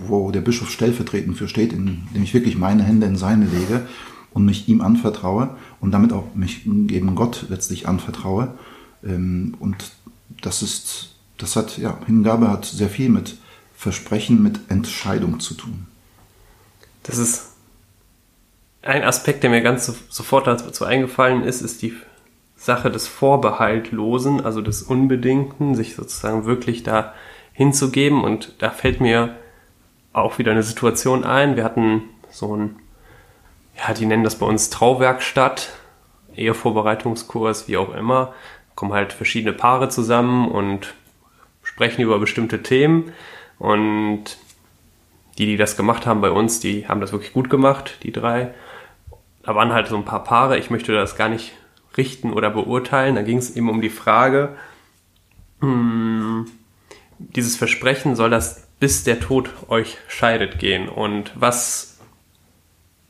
wo 0.07 0.29
der 0.31 0.41
Bischof 0.41 0.69
stellvertretend 0.69 1.37
für 1.37 1.47
steht, 1.47 1.71
indem 1.71 2.21
ich 2.21 2.33
wirklich 2.33 2.57
meine 2.57 2.83
Hände 2.83 3.07
in 3.07 3.15
seine 3.15 3.45
lege 3.45 3.87
und 4.33 4.43
mich 4.43 4.67
ihm 4.67 4.81
anvertraue 4.81 5.51
und 5.79 5.91
damit 5.91 6.11
auch 6.11 6.35
mich 6.35 6.67
eben 6.67 7.15
Gott 7.15 7.45
letztlich 7.49 7.87
anvertraue. 7.87 8.53
Ähm, 9.03 9.55
und 9.59 9.91
das 10.41 10.61
ist, 10.61 11.15
das 11.37 11.55
hat, 11.55 11.77
ja, 11.77 11.97
Hingabe 12.05 12.49
hat 12.49 12.65
sehr 12.65 12.89
viel 12.89 13.09
mit 13.09 13.37
Versprechen, 13.75 14.41
mit 14.41 14.59
Entscheidung 14.69 15.39
zu 15.39 15.53
tun. 15.53 15.87
Das 17.03 17.17
ist 17.17 17.53
ein 18.81 19.03
Aspekt, 19.03 19.43
der 19.43 19.49
mir 19.49 19.61
ganz 19.61 19.85
sofort 20.09 20.47
dazu 20.47 20.85
eingefallen 20.85 21.43
ist, 21.43 21.61
ist 21.61 21.81
die 21.81 21.93
Sache 22.55 22.89
des 22.89 23.07
Vorbehaltlosen, 23.07 24.43
also 24.43 24.61
des 24.61 24.81
Unbedingten, 24.81 25.75
sich 25.75 25.95
sozusagen 25.95 26.45
wirklich 26.45 26.83
da 26.83 27.13
hinzugeben. 27.53 28.23
Und 28.23 28.55
da 28.59 28.71
fällt 28.71 28.99
mir 28.99 29.35
auch 30.13 30.39
wieder 30.39 30.51
eine 30.51 30.63
Situation 30.63 31.23
ein. 31.23 31.55
Wir 31.55 31.63
hatten 31.63 32.03
so 32.31 32.55
ein, 32.55 32.77
ja, 33.77 33.93
die 33.93 34.05
nennen 34.05 34.23
das 34.23 34.39
bei 34.39 34.45
uns 34.45 34.69
Trauwerkstatt, 34.69 35.69
Ehevorbereitungskurs, 36.35 37.67
wie 37.67 37.77
auch 37.77 37.93
immer. 37.93 38.33
Kommen 38.77 38.93
halt 38.93 39.11
verschiedene 39.11 39.53
Paare 39.53 39.89
zusammen 39.89 40.47
und 40.49 40.93
sprechen 41.63 42.03
über 42.03 42.19
bestimmte 42.19 42.61
Themen. 42.61 43.11
Und 43.57 44.37
die, 45.39 45.47
die 45.47 45.57
das 45.57 45.75
gemacht 45.75 46.05
haben 46.05 46.21
bei 46.21 46.29
uns, 46.29 46.59
die 46.59 46.87
haben 46.87 47.01
das 47.01 47.11
wirklich 47.11 47.33
gut 47.33 47.49
gemacht, 47.49 47.97
die 48.03 48.11
drei. 48.11 48.53
Da 49.41 49.55
waren 49.55 49.73
halt 49.73 49.87
so 49.87 49.95
ein 49.95 50.05
paar 50.05 50.23
Paare. 50.23 50.59
Ich 50.59 50.69
möchte 50.69 50.93
das 50.93 51.15
gar 51.15 51.27
nicht 51.27 51.53
richten 51.97 52.31
oder 52.31 52.51
beurteilen. 52.51 53.15
Da 53.15 53.23
ging 53.23 53.39
es 53.39 53.55
eben 53.55 53.71
um 53.71 53.81
die 53.81 53.89
Frage, 53.89 54.55
hm, 55.61 56.45
dieses 57.17 57.55
Versprechen 57.55 58.15
soll 58.15 58.29
das 58.29 58.67
bis 58.79 59.03
der 59.03 59.19
Tod 59.19 59.49
euch 59.69 59.97
scheidet 60.07 60.59
gehen. 60.59 60.87
Und 60.87 61.31
was 61.33 61.97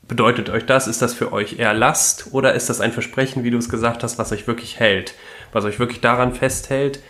bedeutet 0.08 0.50
euch 0.50 0.66
das? 0.66 0.88
Ist 0.88 1.02
das 1.02 1.14
für 1.14 1.34
euch 1.34 1.60
eher 1.60 1.74
Last 1.74 2.30
oder 2.32 2.54
ist 2.54 2.70
das 2.70 2.80
ein 2.80 2.94
Versprechen, 2.94 3.44
wie 3.44 3.52
du 3.52 3.58
es 3.58 3.70
gesagt 3.70 4.04
hast, 4.04 4.18
was 4.18 4.32
euch 4.32 4.48
wirklich 4.48 4.80
hält? 4.80 5.14
Was 5.58 5.66
euch 5.66 5.80
wirklich 5.80 6.02
daran 6.02 6.34
festhält, 6.34 7.02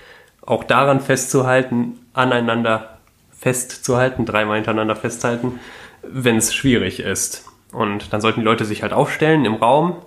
auch 0.41 0.63
daran 0.63 1.01
festzuhalten, 1.01 1.99
aneinander 2.13 2.97
festzuhalten, 3.37 4.25
dreimal 4.25 4.55
hintereinander 4.55 4.95
festhalten, 4.95 5.59
wenn 6.01 6.37
es 6.37 6.55
schwierig 6.55 7.01
ist. 7.01 7.45
Und 7.71 8.13
dann 8.13 8.21
sollten 8.21 8.39
die 8.39 8.45
Leute 8.45 8.65
sich 8.65 8.81
halt 8.81 8.93
aufstellen 8.93 9.45
im 9.45 9.55
Raum, 9.55 9.97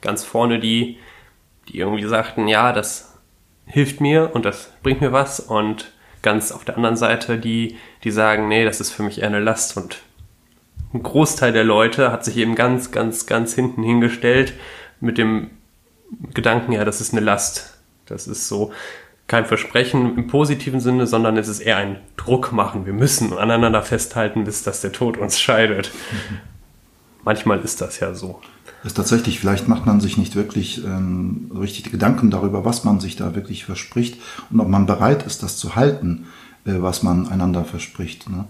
ganz 0.00 0.24
vorne 0.24 0.60
die 0.60 0.98
die 1.68 1.78
irgendwie 1.78 2.06
sagten, 2.06 2.48
ja, 2.48 2.72
das 2.72 3.18
hilft 3.66 4.00
mir 4.00 4.30
und 4.34 4.44
das 4.44 4.72
bringt 4.82 5.00
mir 5.00 5.12
was 5.12 5.40
und 5.40 5.92
ganz 6.22 6.52
auf 6.52 6.64
der 6.64 6.76
anderen 6.76 6.96
Seite 6.96 7.38
die, 7.38 7.76
die 8.04 8.10
sagen, 8.10 8.48
nee, 8.48 8.64
das 8.64 8.80
ist 8.80 8.90
für 8.90 9.02
mich 9.02 9.20
eher 9.20 9.28
eine 9.28 9.40
Last 9.40 9.76
und 9.76 10.02
ein 10.94 11.02
Großteil 11.02 11.52
der 11.52 11.64
Leute 11.64 12.10
hat 12.10 12.24
sich 12.24 12.38
eben 12.38 12.54
ganz, 12.54 12.90
ganz, 12.90 13.26
ganz 13.26 13.54
hinten 13.54 13.82
hingestellt 13.82 14.54
mit 15.00 15.18
dem 15.18 15.50
Gedanken, 16.32 16.72
ja, 16.72 16.84
das 16.86 17.02
ist 17.02 17.12
eine 17.12 17.20
Last. 17.20 17.77
Das 18.08 18.26
ist 18.26 18.48
so 18.48 18.72
kein 19.26 19.44
Versprechen 19.44 20.16
im 20.16 20.26
positiven 20.26 20.80
Sinne, 20.80 21.06
sondern 21.06 21.36
es 21.36 21.48
ist 21.48 21.60
eher 21.60 21.76
ein 21.76 21.96
Druck 22.16 22.52
machen. 22.52 22.86
Wir 22.86 22.94
müssen 22.94 23.32
aneinander 23.36 23.82
festhalten, 23.82 24.44
bis 24.44 24.62
dass 24.62 24.80
der 24.80 24.92
Tod 24.92 25.18
uns 25.18 25.38
scheidet. 25.38 25.90
Manchmal 27.24 27.60
ist 27.60 27.80
das 27.80 28.00
ja 28.00 28.14
so 28.14 28.40
ist 28.84 28.96
tatsächlich, 28.96 29.40
vielleicht 29.40 29.68
macht 29.68 29.86
man 29.86 30.00
sich 30.00 30.18
nicht 30.18 30.36
wirklich 30.36 30.84
ähm, 30.84 31.50
richtig 31.58 31.90
Gedanken 31.90 32.30
darüber, 32.30 32.64
was 32.64 32.84
man 32.84 33.00
sich 33.00 33.16
da 33.16 33.34
wirklich 33.34 33.64
verspricht 33.64 34.20
und 34.50 34.60
ob 34.60 34.68
man 34.68 34.86
bereit 34.86 35.26
ist, 35.26 35.42
das 35.42 35.56
zu 35.56 35.74
halten, 35.74 36.26
äh, 36.64 36.74
was 36.76 37.02
man 37.02 37.28
einander 37.28 37.64
verspricht. 37.64 38.28
Ne? 38.30 38.44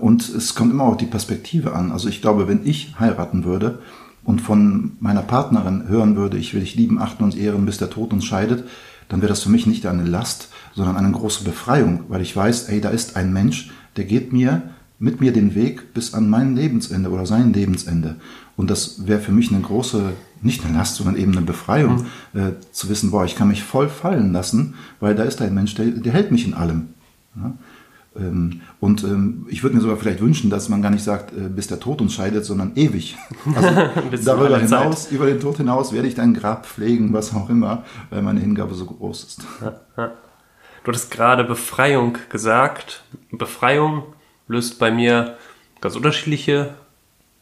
Und 0.00 0.28
es 0.28 0.54
kommt 0.54 0.72
immer 0.72 0.84
auch 0.84 0.96
die 0.96 1.06
Perspektive 1.06 1.74
an. 1.74 1.92
Also 1.92 2.08
ich 2.08 2.22
glaube, 2.22 2.48
wenn 2.48 2.66
ich 2.66 2.98
heiraten 2.98 3.44
würde 3.44 3.80
und 4.24 4.40
von 4.40 4.92
meiner 5.00 5.22
Partnerin 5.22 5.88
hören 5.88 6.16
würde, 6.16 6.38
ich 6.38 6.54
will 6.54 6.60
dich 6.60 6.74
lieben, 6.74 7.00
achten 7.00 7.24
und 7.24 7.36
ehren, 7.36 7.66
bis 7.66 7.78
der 7.78 7.90
Tod 7.90 8.12
uns 8.12 8.24
scheidet, 8.24 8.64
dann 9.08 9.20
wäre 9.20 9.28
das 9.28 9.42
für 9.42 9.50
mich 9.50 9.66
nicht 9.66 9.86
eine 9.86 10.04
Last, 10.04 10.48
sondern 10.74 10.96
eine 10.96 11.12
große 11.12 11.44
Befreiung, 11.44 12.04
weil 12.08 12.22
ich 12.22 12.34
weiß, 12.34 12.68
ey, 12.70 12.80
da 12.80 12.88
ist 12.88 13.16
ein 13.16 13.32
Mensch, 13.32 13.70
der 13.96 14.04
geht 14.04 14.32
mir 14.32 14.62
mit 14.98 15.20
mir 15.20 15.32
den 15.32 15.54
Weg 15.54 15.92
bis 15.92 16.14
an 16.14 16.30
mein 16.30 16.56
Lebensende 16.56 17.10
oder 17.10 17.26
sein 17.26 17.52
Lebensende. 17.52 18.16
Und 18.56 18.70
das 18.70 19.06
wäre 19.06 19.20
für 19.20 19.32
mich 19.32 19.50
eine 19.50 19.60
große, 19.60 20.12
nicht 20.40 20.64
eine 20.64 20.76
Last, 20.76 20.96
sondern 20.96 21.16
eben 21.16 21.32
eine 21.32 21.44
Befreiung, 21.44 22.06
mhm. 22.32 22.40
äh, 22.40 22.52
zu 22.72 22.88
wissen, 22.88 23.10
boah, 23.10 23.24
ich 23.24 23.34
kann 23.36 23.48
mich 23.48 23.62
voll 23.62 23.88
fallen 23.88 24.32
lassen, 24.32 24.74
weil 25.00 25.14
da 25.14 25.24
ist 25.24 25.42
ein 25.42 25.52
Mensch, 25.52 25.74
der, 25.74 25.86
der 25.86 26.12
hält 26.12 26.30
mich 26.30 26.46
in 26.46 26.54
allem. 26.54 26.88
Ja? 27.36 27.52
Ähm, 28.16 28.60
und 28.80 29.02
ähm, 29.02 29.46
ich 29.48 29.62
würde 29.62 29.76
mir 29.76 29.82
sogar 29.82 29.96
vielleicht 29.96 30.20
wünschen, 30.20 30.50
dass 30.50 30.68
man 30.68 30.82
gar 30.82 30.90
nicht 30.90 31.02
sagt, 31.02 31.32
äh, 31.32 31.48
bis 31.48 31.66
der 31.66 31.80
Tod 31.80 32.00
uns 32.00 32.14
scheidet, 32.14 32.44
sondern 32.44 32.72
ewig. 32.76 33.16
Also 33.54 34.24
darüber 34.24 34.58
hinaus, 34.58 35.04
Zeit. 35.04 35.12
über 35.12 35.26
den 35.26 35.40
Tod 35.40 35.56
hinaus 35.56 35.92
werde 35.92 36.08
ich 36.08 36.14
dein 36.14 36.34
Grab 36.34 36.66
pflegen, 36.66 37.12
was 37.12 37.34
auch 37.34 37.50
immer, 37.50 37.84
weil 38.10 38.22
meine 38.22 38.40
Hingabe 38.40 38.74
so 38.74 38.86
groß 38.86 39.24
ist. 39.24 39.46
Du 39.96 40.88
hattest 40.88 41.10
gerade 41.10 41.44
Befreiung 41.44 42.18
gesagt. 42.28 43.04
Befreiung 43.32 44.04
löst 44.48 44.78
bei 44.78 44.90
mir 44.90 45.36
ganz 45.80 45.96
unterschiedliche 45.96 46.74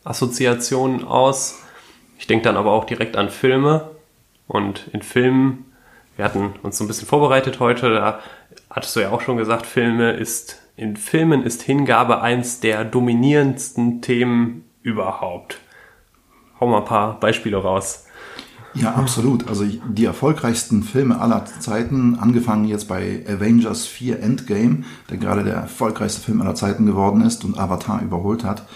Assoziationen 0.04 1.04
aus. 1.04 1.58
Ich 2.18 2.26
denke 2.26 2.44
dann 2.44 2.56
aber 2.56 2.72
auch 2.72 2.84
direkt 2.84 3.16
an 3.16 3.30
Filme. 3.30 3.90
Und 4.48 4.88
in 4.92 5.02
Filmen, 5.02 5.64
wir 6.16 6.24
hatten 6.24 6.54
uns 6.62 6.78
so 6.78 6.84
ein 6.84 6.86
bisschen 6.86 7.08
vorbereitet 7.08 7.58
heute, 7.60 7.90
da 7.90 8.20
hattest 8.70 8.96
du 8.96 9.00
ja 9.00 9.10
auch 9.10 9.20
schon 9.20 9.36
gesagt, 9.36 9.66
Filme 9.66 10.12
ist, 10.12 10.61
in 10.82 10.96
Filmen 10.96 11.44
ist 11.44 11.62
Hingabe 11.62 12.22
eins 12.22 12.58
der 12.58 12.84
dominierendsten 12.84 14.02
Themen 14.02 14.64
überhaupt. 14.82 15.60
Hau 16.58 16.66
mal 16.66 16.78
ein 16.78 16.84
paar 16.84 17.20
Beispiele 17.20 17.56
raus. 17.56 18.06
Ja, 18.74 18.94
absolut. 18.94 19.48
Also 19.48 19.64
die 19.64 20.04
erfolgreichsten 20.04 20.82
Filme 20.82 21.20
aller 21.20 21.44
Zeiten, 21.44 22.18
angefangen 22.18 22.64
jetzt 22.64 22.88
bei 22.88 23.24
Avengers 23.28 23.86
4 23.86 24.20
Endgame, 24.20 24.84
der 25.08 25.18
gerade 25.18 25.44
der 25.44 25.54
erfolgreichste 25.54 26.20
Film 26.20 26.40
aller 26.40 26.56
Zeiten 26.56 26.86
geworden 26.86 27.20
ist 27.20 27.44
und 27.44 27.58
Avatar 27.58 28.02
überholt 28.02 28.42
hat, 28.42 28.66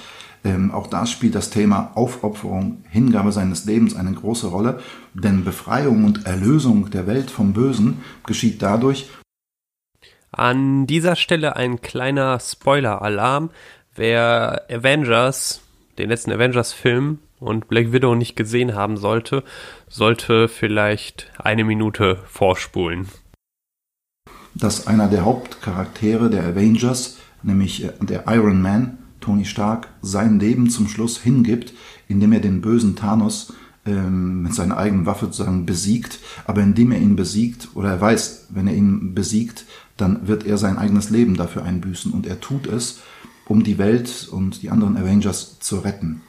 ähm, 0.44 0.70
auch 0.70 0.86
da 0.86 1.06
spielt 1.06 1.34
das 1.34 1.50
Thema 1.50 1.90
Aufopferung, 1.96 2.84
Hingabe 2.88 3.32
seines 3.32 3.64
Lebens 3.64 3.96
eine 3.96 4.12
große 4.12 4.46
Rolle, 4.46 4.78
denn 5.12 5.44
Befreiung 5.44 6.04
und 6.04 6.24
Erlösung 6.24 6.88
der 6.90 7.08
Welt 7.08 7.32
vom 7.32 7.52
Bösen 7.52 7.98
geschieht 8.24 8.62
dadurch. 8.62 9.10
An 10.32 10.86
dieser 10.86 11.16
Stelle 11.16 11.56
ein 11.56 11.80
kleiner 11.80 12.38
Spoiler-Alarm. 12.40 13.50
Wer 13.94 14.66
Avengers, 14.70 15.62
den 15.98 16.10
letzten 16.10 16.32
Avengers-Film 16.32 17.18
und 17.38 17.68
Black 17.68 17.92
Widow 17.92 18.14
nicht 18.14 18.36
gesehen 18.36 18.74
haben 18.74 18.96
sollte, 18.96 19.42
sollte 19.88 20.48
vielleicht 20.48 21.30
eine 21.38 21.64
Minute 21.64 22.18
vorspulen. 22.26 23.08
Dass 24.54 24.86
einer 24.86 25.08
der 25.08 25.24
Hauptcharaktere 25.24 26.30
der 26.30 26.44
Avengers, 26.44 27.18
nämlich 27.42 27.84
äh, 27.84 27.92
der 28.00 28.24
Iron 28.28 28.62
Man, 28.62 28.98
Tony 29.20 29.44
Stark 29.44 29.88
sein 30.02 30.38
Leben 30.38 30.70
zum 30.70 30.88
Schluss 30.88 31.18
hingibt, 31.18 31.72
indem 32.08 32.32
er 32.32 32.40
den 32.40 32.60
bösen 32.60 32.96
Thanos 32.96 33.52
ähm, 33.84 34.42
mit 34.42 34.54
seiner 34.54 34.76
eigenen 34.76 35.06
Waffe 35.06 35.26
sozusagen 35.26 35.66
besiegt, 35.66 36.20
aber 36.44 36.62
indem 36.62 36.92
er 36.92 36.98
ihn 36.98 37.16
besiegt 37.16 37.68
oder 37.74 37.90
er 37.90 38.00
weiß, 38.00 38.48
wenn 38.50 38.66
er 38.66 38.74
ihn 38.74 39.14
besiegt, 39.14 39.64
dann 39.96 40.28
wird 40.28 40.46
er 40.46 40.58
sein 40.58 40.78
eigenes 40.78 41.10
Leben 41.10 41.36
dafür 41.36 41.64
einbüßen 41.64 42.12
und 42.12 42.26
er 42.26 42.40
tut 42.40 42.66
es, 42.66 43.00
um 43.46 43.62
die 43.62 43.78
Welt 43.78 44.28
und 44.30 44.62
die 44.62 44.70
anderen 44.70 44.96
Avengers 44.96 45.58
zu 45.60 45.78
retten. 45.78 46.22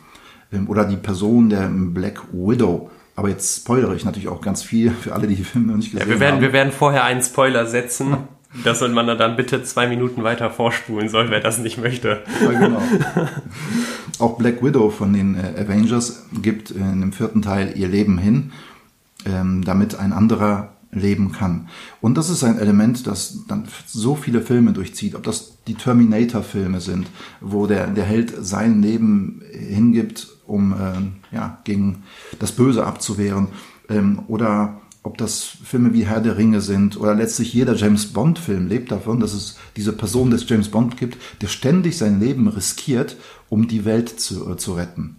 Ähm, 0.52 0.70
oder 0.70 0.86
die 0.86 0.98
Person 0.98 1.50
der 1.50 1.70
Black 1.70 2.22
Widow. 2.32 2.90
Aber 3.16 3.30
jetzt 3.30 3.64
spoilere 3.64 3.96
ich 3.96 4.06
natürlich 4.06 4.28
auch 4.28 4.42
ganz 4.42 4.62
viel 4.62 4.92
für 4.92 5.14
alle, 5.14 5.28
die 5.28 5.36
die 5.36 5.44
Filme 5.44 5.68
noch 5.68 5.78
nicht 5.78 5.92
gesehen 5.92 6.08
ja, 6.08 6.14
wir 6.14 6.20
werden, 6.20 6.36
haben. 6.36 6.42
Wir 6.42 6.54
werden 6.54 6.72
vorher 6.72 7.04
einen 7.04 7.22
Spoiler 7.22 7.66
setzen. 7.66 8.18
Das 8.64 8.80
soll 8.80 8.90
man 8.90 9.06
dann 9.06 9.36
bitte 9.36 9.62
zwei 9.64 9.88
Minuten 9.88 10.24
weiter 10.24 10.50
vorspulen 10.50 11.10
soll, 11.10 11.30
wer 11.30 11.42
das 11.42 11.58
nicht 11.58 11.78
möchte. 11.78 12.24
Ja, 12.42 12.52
genau. 12.52 12.82
Auch 14.20 14.38
Black 14.38 14.64
Widow 14.64 14.90
von 14.90 15.14
den 15.14 15.36
äh, 15.36 15.62
Avengers 15.62 16.26
gibt 16.42 16.72
in 16.72 17.02
dem 17.02 17.12
vierten 17.12 17.42
Teil 17.42 17.74
ihr 17.76 17.90
Leben 17.90 18.18
hin, 18.18 18.54
ähm, 19.26 19.64
damit 19.66 20.00
ein 20.00 20.14
anderer 20.14 20.77
leben 20.92 21.32
kann. 21.32 21.68
Und 22.02 22.18
das 22.18 22.30
ist 22.30 22.44
ein 22.44 22.60
Element, 22.60 23.08
das 23.08 23.40
dann 23.48 23.68
so 23.86 24.16
viele 24.16 24.42
Filme 24.42 24.74
durchzieht, 24.74 25.16
ob 25.16 25.24
das 25.24 25.58
die 25.68 25.76
Terminator-Filme 25.76 26.80
sind, 26.80 27.08
wo 27.42 27.68
der, 27.68 27.88
der 27.88 28.06
Held 28.06 28.34
sein 28.40 28.82
Leben 28.82 29.42
hingibt, 29.52 30.28
um 30.46 30.74
äh, 30.74 31.36
ja, 31.36 31.60
gegen 31.66 32.04
das 32.40 32.54
Böse 32.54 32.86
abzuwehren, 32.86 33.50
ähm, 33.90 34.22
oder 34.28 34.82
ob 35.04 35.18
das 35.18 35.44
Filme 35.44 35.94
wie 35.94 36.06
Herr 36.06 36.20
der 36.20 36.38
Ringe 36.38 36.60
sind 36.60 37.00
oder 37.00 37.16
letztlich 37.16 37.54
jeder 37.54 37.76
James 37.76 38.08
Bond-Film 38.08 38.68
lebt 38.68 38.92
davon, 38.92 39.22
dass 39.22 39.34
es 39.34 39.58
diese 39.78 39.94
Person 39.94 40.32
des 40.32 40.48
James 40.50 40.70
Bond 40.70 40.98
gibt, 40.98 41.18
der 41.42 41.48
ständig 41.48 41.98
sein 41.98 42.20
Leben 42.20 42.48
riskiert, 42.50 43.16
um 43.48 43.68
die 43.70 43.86
Welt 43.86 44.20
zu, 44.20 44.52
äh, 44.52 44.58
zu 44.58 44.74
retten. 44.74 45.18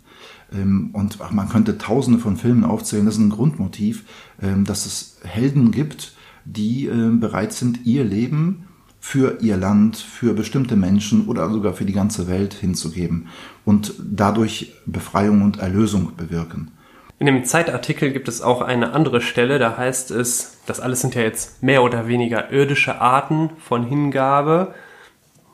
Ähm, 0.53 0.91
und 0.93 1.19
man 1.33 1.49
könnte 1.49 1.79
tausende 1.79 2.19
von 2.19 2.37
Filmen 2.37 2.65
aufzählen. 2.65 3.07
Das 3.07 3.15
ist 3.15 3.21
ein 3.21 3.31
Grundmotiv, 3.31 4.05
ähm, 4.41 4.65
dass 4.65 4.87
es 4.87 5.19
Helden 5.25 5.71
gibt, 5.71 6.15
die 6.45 6.87
äh, 6.87 7.11
bereit 7.11 7.53
sind, 7.53 7.85
ihr 7.87 8.05
Leben 8.05 8.65
für 9.01 9.41
ihr 9.41 9.57
Land, 9.57 9.97
für 9.97 10.35
bestimmte 10.35 10.77
Menschen 10.77 11.29
oder 11.29 11.49
sogar 11.51 11.73
für 11.73 11.85
die 11.85 11.93
ganze 11.93 12.29
Welt 12.29 12.55
hinzugeben 12.55 13.29
und 13.65 13.95
dadurch 13.99 14.75
Befreiung 14.87 15.43
und 15.43 15.59
Erlösung 15.59 16.13
bewirken. 16.17 16.73
In 17.21 17.27
dem 17.27 17.45
Zeitartikel 17.45 18.13
gibt 18.13 18.29
es 18.29 18.43
auch 18.43 18.63
eine 18.63 18.93
andere 18.93 19.21
Stelle, 19.21 19.59
da 19.59 19.77
heißt 19.77 20.11
es, 20.13 20.59
das 20.67 20.79
alles 20.79 21.01
sind 21.01 21.15
ja 21.15 21.23
jetzt 21.23 21.63
mehr 21.63 21.83
oder 21.83 22.07
weniger 22.07 22.51
irdische 22.53 23.01
Arten 23.01 23.51
von 23.59 23.85
Hingabe, 23.85 24.75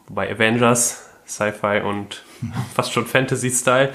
wobei 0.09 0.31
Avengers, 0.31 1.09
Sci-Fi 1.27 1.81
und 1.81 2.23
fast 2.75 2.93
schon 2.93 3.07
Fantasy-Style. 3.07 3.93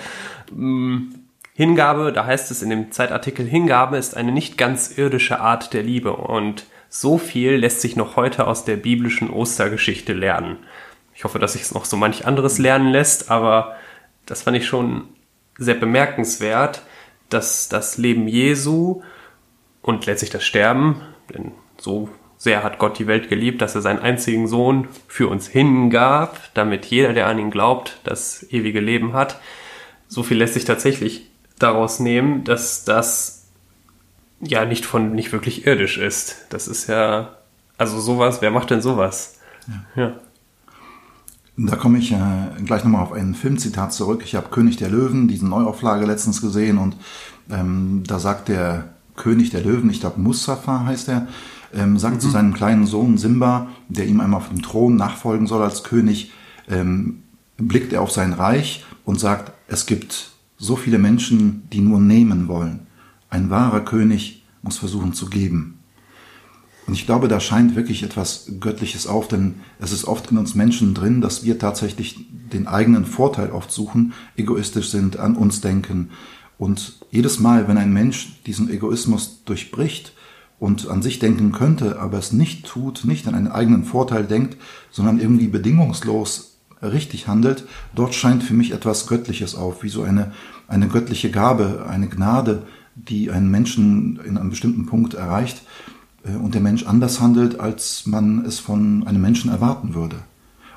Mm, 0.52 1.10
Hingabe, 1.54 2.14
da 2.14 2.26
heißt 2.26 2.52
es 2.52 2.62
in 2.62 2.70
dem 2.70 2.92
Zeitartikel, 2.92 3.46
Hingabe 3.46 3.98
ist 3.98 4.16
eine 4.16 4.32
nicht 4.32 4.58
ganz 4.58 4.98
irdische 4.98 5.42
Art 5.42 5.74
der 5.74 5.84
Liebe 5.84 6.16
und 6.16 6.66
so 6.88 7.18
viel 7.18 7.56
lässt 7.56 7.82
sich 7.82 7.96
noch 7.96 8.16
heute 8.16 8.48
aus 8.48 8.64
der 8.64 8.78
biblischen 8.78 9.30
Ostergeschichte 9.30 10.14
lernen. 10.14 10.58
Ich 11.14 11.26
hoffe, 11.26 11.38
dass 11.38 11.54
sich 11.54 11.64
es 11.64 11.74
noch 11.74 11.84
so 11.84 11.98
manch 11.98 12.26
anderes 12.26 12.60
lernen 12.60 12.92
lässt, 12.92 13.30
aber 13.30 13.76
das 14.26 14.44
fand 14.44 14.56
ich 14.56 14.68
schon 14.68 15.10
sehr 15.58 15.76
bemerkenswert, 15.76 16.82
dass 17.28 17.68
das 17.68 17.98
Leben 17.98 18.28
Jesu 18.28 19.02
und 19.82 20.06
letztlich 20.06 20.30
das 20.30 20.46
Sterben, 20.46 21.02
denn 21.34 21.52
so 21.78 22.10
sehr 22.40 22.64
hat 22.64 22.80
Gott 22.80 22.98
die 22.98 23.06
Welt 23.06 23.28
geliebt, 23.28 23.62
dass 23.62 23.76
er 23.76 23.82
seinen 23.82 24.00
einzigen 24.00 24.48
Sohn 24.48 24.88
für 25.08 25.28
uns 25.28 25.48
hingab, 25.48 26.40
damit 26.54 26.86
jeder, 26.86 27.14
der 27.14 27.28
an 27.28 27.38
ihn 27.38 27.52
glaubt, 27.52 28.00
das 28.06 28.46
ewige 28.50 28.80
Leben 28.80 29.12
hat. 29.12 29.40
So 30.08 30.24
viel 30.24 30.38
lässt 30.38 30.54
sich 30.54 30.64
tatsächlich 30.64 31.30
daraus 31.60 32.00
nehmen, 32.00 32.46
dass 32.46 32.86
das 32.86 33.50
ja 34.40 34.64
nicht 34.64 34.86
von 34.86 35.12
nicht 35.12 35.34
wirklich 35.34 35.68
irdisch 35.68 35.98
ist. 35.98 36.46
Das 36.50 36.70
ist 36.70 36.88
ja 36.88 37.36
also 37.78 38.00
sowas. 38.00 38.42
Wer 38.42 38.52
macht 38.52 38.70
denn 38.70 38.82
sowas? 38.82 39.36
Ja. 39.96 40.04
ja. 40.04 40.14
Da 41.58 41.76
komme 41.76 42.00
ich 42.00 42.14
äh, 42.14 42.18
gleich 42.64 42.86
nochmal 42.86 43.04
auf 43.04 43.12
ein 43.12 43.36
Filmzitat 43.36 43.92
zurück. 43.92 44.22
Ich 44.24 44.36
habe 44.36 44.48
König 44.48 44.78
der 44.78 44.90
Löwen, 44.90 45.28
diese 45.28 45.46
Neuauflage 45.46 46.06
letztens 46.06 46.42
gesehen 46.42 46.78
und 46.78 46.96
ähm, 47.52 48.04
da 48.08 48.18
sagt 48.18 48.48
der 48.48 48.94
König 49.18 49.50
der 49.50 49.60
Löwen, 49.60 49.90
ich 49.90 50.00
glaube 50.00 50.22
Mustafa 50.22 50.86
heißt 50.86 51.10
er, 51.10 51.28
ähm, 51.74 51.98
sagt 51.98 52.16
mhm. 52.16 52.20
zu 52.20 52.30
seinem 52.30 52.54
kleinen 52.54 52.86
Sohn 52.86 53.18
Simba, 53.18 53.68
der 53.88 54.08
ihm 54.08 54.20
einmal 54.20 54.40
auf 54.40 54.50
dem 54.50 54.62
Thron 54.62 54.96
nachfolgen 54.96 55.48
soll 55.48 55.62
als 55.62 55.84
König, 55.84 56.32
ähm, 56.70 57.24
blickt 57.58 57.94
er 57.94 58.02
auf 58.02 58.12
sein 58.12 58.34
Reich 58.34 58.86
und 59.06 59.20
sagt, 59.20 59.52
es 59.68 59.86
gibt 59.86 60.32
so 60.58 60.76
viele 60.76 60.98
Menschen, 60.98 61.68
die 61.72 61.82
nur 61.82 62.00
nehmen 62.00 62.48
wollen. 62.48 62.88
Ein 63.30 63.50
wahrer 63.50 63.82
König 63.82 64.44
muss 64.62 64.78
versuchen 64.78 65.14
zu 65.14 65.28
geben. 65.28 65.80
Und 66.88 66.94
ich 66.96 67.06
glaube, 67.06 67.28
da 67.28 67.40
scheint 67.40 67.76
wirklich 67.76 68.02
etwas 68.02 68.52
Göttliches 68.60 69.06
auf, 69.06 69.28
denn 69.28 69.56
es 69.80 69.92
ist 69.92 70.06
oft 70.06 70.32
in 70.32 70.40
uns 70.40 70.56
Menschen 70.56 70.96
drin, 70.96 71.22
dass 71.22 71.44
wir 71.44 71.60
tatsächlich 71.60 72.26
den 72.52 72.68
eigenen 72.68 73.06
Vorteil 73.06 73.52
oft 73.52 73.72
suchen, 73.72 74.14
egoistisch 74.36 74.90
sind, 74.90 75.18
an 75.18 75.36
uns 75.36 75.62
denken. 75.62 76.10
Und 76.58 77.00
jedes 77.12 77.40
Mal, 77.40 77.68
wenn 77.68 77.78
ein 77.78 77.94
Mensch 77.94 78.42
diesen 78.48 78.72
Egoismus 78.72 79.44
durchbricht 79.46 80.14
und 80.60 80.90
an 80.90 81.02
sich 81.02 81.20
denken 81.20 81.52
könnte, 81.52 82.00
aber 82.00 82.18
es 82.18 82.32
nicht 82.32 82.66
tut, 82.66 83.06
nicht 83.06 83.28
an 83.28 83.36
einen 83.36 83.48
eigenen 83.48 83.84
Vorteil 83.84 84.26
denkt, 84.26 84.58
sondern 84.92 85.20
irgendwie 85.20 85.48
bedingungslos 85.48 86.58
richtig 86.82 87.28
handelt, 87.28 87.66
dort 87.96 88.16
scheint 88.16 88.44
für 88.44 88.54
mich 88.54 88.72
etwas 88.72 89.08
Göttliches 89.08 89.56
auf, 89.56 89.84
wie 89.84 89.90
so 89.90 90.04
eine, 90.04 90.32
eine 90.68 90.88
göttliche 90.88 91.32
Gabe, 91.32 91.86
eine 91.90 92.08
Gnade, 92.08 92.64
die 92.96 93.32
einen 93.32 93.50
Menschen 93.50 94.20
in 94.26 94.38
einem 94.38 94.50
bestimmten 94.50 94.86
Punkt 94.86 95.14
erreicht 95.14 95.62
äh, 96.24 96.36
und 96.36 96.54
der 96.54 96.62
Mensch 96.62 96.86
anders 96.86 97.20
handelt, 97.20 97.60
als 97.60 98.06
man 98.06 98.46
es 98.46 98.60
von 98.60 99.06
einem 99.08 99.22
Menschen 99.22 99.52
erwarten 99.52 99.94
würde. 99.94 100.18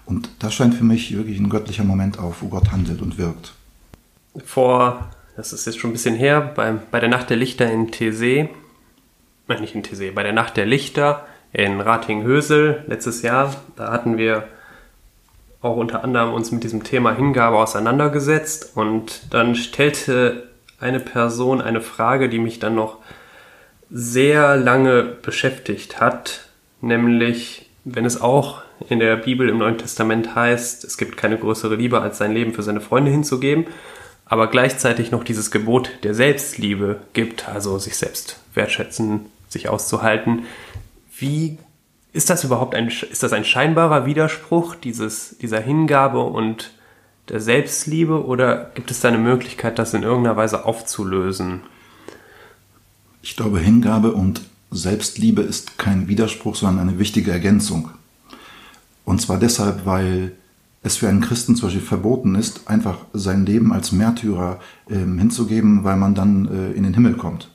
Und 0.05 0.29
das 0.41 0.55
scheint 0.55 0.75
für 0.75 0.85
mich 0.85 1.17
wirklich 1.17 1.39
ein 1.39 1.49
göttlicher 1.49 1.85
Moment 1.85 2.19
auf, 2.19 2.43
wo 2.43 2.49
Gott 2.49 2.73
handelt 2.73 3.01
und 3.03 3.19
wirkt. 3.19 3.55
Vor, 4.45 5.09
das 5.37 5.53
ist 5.53 5.67
jetzt 5.67 5.79
schon 5.79 5.91
ein 5.91 5.95
bisschen 5.95 6.17
her, 6.17 6.41
bei, 6.41 6.73
bei 6.73 7.01
der 7.01 7.09
Nacht 7.09 7.31
der 7.31 7.37
Lichter 7.37 7.71
in 7.71 7.91
TC, 7.91 8.49
nein, 9.49 9.61
nicht 9.61 9.75
in 9.75 9.83
TC, 9.83 10.15
bei 10.15 10.23
der 10.23 10.33
Nacht 10.33 10.57
der 10.57 10.67
Lichter 10.67 11.27
in 11.53 11.81
Rating-Hösel 11.81 12.85
letztes 12.87 13.23
Jahr, 13.23 13.55
da 13.77 13.93
hatten 13.93 14.17
wir 14.17 14.45
auch 15.61 15.77
unter 15.77 16.03
anderem 16.03 16.33
uns 16.35 16.51
mit 16.51 16.65
diesem 16.65 16.83
Thema 16.83 17.15
Hingabe 17.15 17.57
auseinandergesetzt 17.57 18.73
und 18.75 19.33
dann 19.33 19.55
stellte 19.55 20.49
eine 20.81 20.99
Person 20.99 21.61
eine 21.61 21.81
Frage, 21.81 22.29
die 22.29 22.41
mich 22.41 22.59
dann 22.59 22.75
noch 22.75 22.99
sehr 23.91 24.57
lange 24.57 25.03
beschäftigt 25.03 26.01
hat, 26.01 26.49
nämlich 26.81 27.71
wenn 27.85 28.05
es 28.05 28.21
auch 28.21 28.63
in 28.89 28.99
der 28.99 29.17
Bibel 29.17 29.49
im 29.49 29.59
Neuen 29.59 29.79
Testament 29.79 30.35
heißt, 30.35 30.85
es 30.85 30.97
gibt 30.97 31.17
keine 31.17 31.39
größere 31.39 31.77
Liebe 31.77 32.01
als 32.01 32.19
sein 32.19 32.33
Leben 32.33 32.55
für 32.55 32.63
seine 32.63 32.81
Freunde 32.81 33.11
hinzugeben, 33.11 33.67
aber 34.25 34.49
gleichzeitig 34.49 35.11
noch 35.11 35.23
dieses 35.23 35.51
Gebot 35.51 35.91
der 36.03 36.15
Selbstliebe 36.15 37.01
gibt, 37.13 37.49
also 37.49 37.79
sich 37.79 37.97
selbst 37.97 38.42
wertschätzen, 38.55 39.27
sich 39.49 39.69
auszuhalten. 39.69 40.45
Wie 41.17 41.59
ist 42.13 42.31
das 42.31 42.45
überhaupt 42.45 42.75
ein, 42.75 42.89
ist 42.89 43.23
das 43.23 43.33
ein 43.33 43.45
scheinbarer 43.45 44.07
Widerspruch, 44.07 44.75
dieses, 44.75 45.37
dieser 45.39 45.61
Hingabe 45.61 46.21
und 46.21 46.73
der 47.29 47.41
Selbstliebe, 47.41 48.27
oder 48.27 48.71
gibt 48.75 48.91
es 48.91 49.01
da 49.01 49.09
eine 49.09 49.19
Möglichkeit, 49.19 49.79
das 49.79 49.95
in 49.95 50.03
irgendeiner 50.03 50.37
Weise 50.37 50.65
aufzulösen? 50.65 51.61
Ich 53.23 53.37
glaube, 53.37 53.61
Hingabe 53.61 54.13
und 54.13 54.43
Selbstliebe 54.71 55.43
ist 55.43 55.79
kein 55.79 56.09
Widerspruch, 56.09 56.57
sondern 56.57 56.89
eine 56.89 56.99
wichtige 56.99 57.31
Ergänzung. 57.31 57.91
Und 59.05 59.21
zwar 59.21 59.39
deshalb, 59.39 59.87
weil 59.87 60.33
es 60.83 60.97
für 60.97 61.09
einen 61.09 61.21
Christen 61.21 61.55
zum 61.55 61.69
Beispiel 61.69 61.83
verboten 61.83 62.35
ist, 62.35 62.69
einfach 62.69 62.99
sein 63.13 63.47
Leben 63.47 63.73
als 63.73 63.93
Märtyrer 63.93 64.59
äh, 64.89 64.97
hinzugeben, 64.97 65.85
weil 65.85 65.97
man 65.97 66.15
dann 66.15 66.47
äh, 66.47 66.73
in 66.73 66.83
den 66.83 66.95
Himmel 66.95 67.15
kommt. 67.15 67.52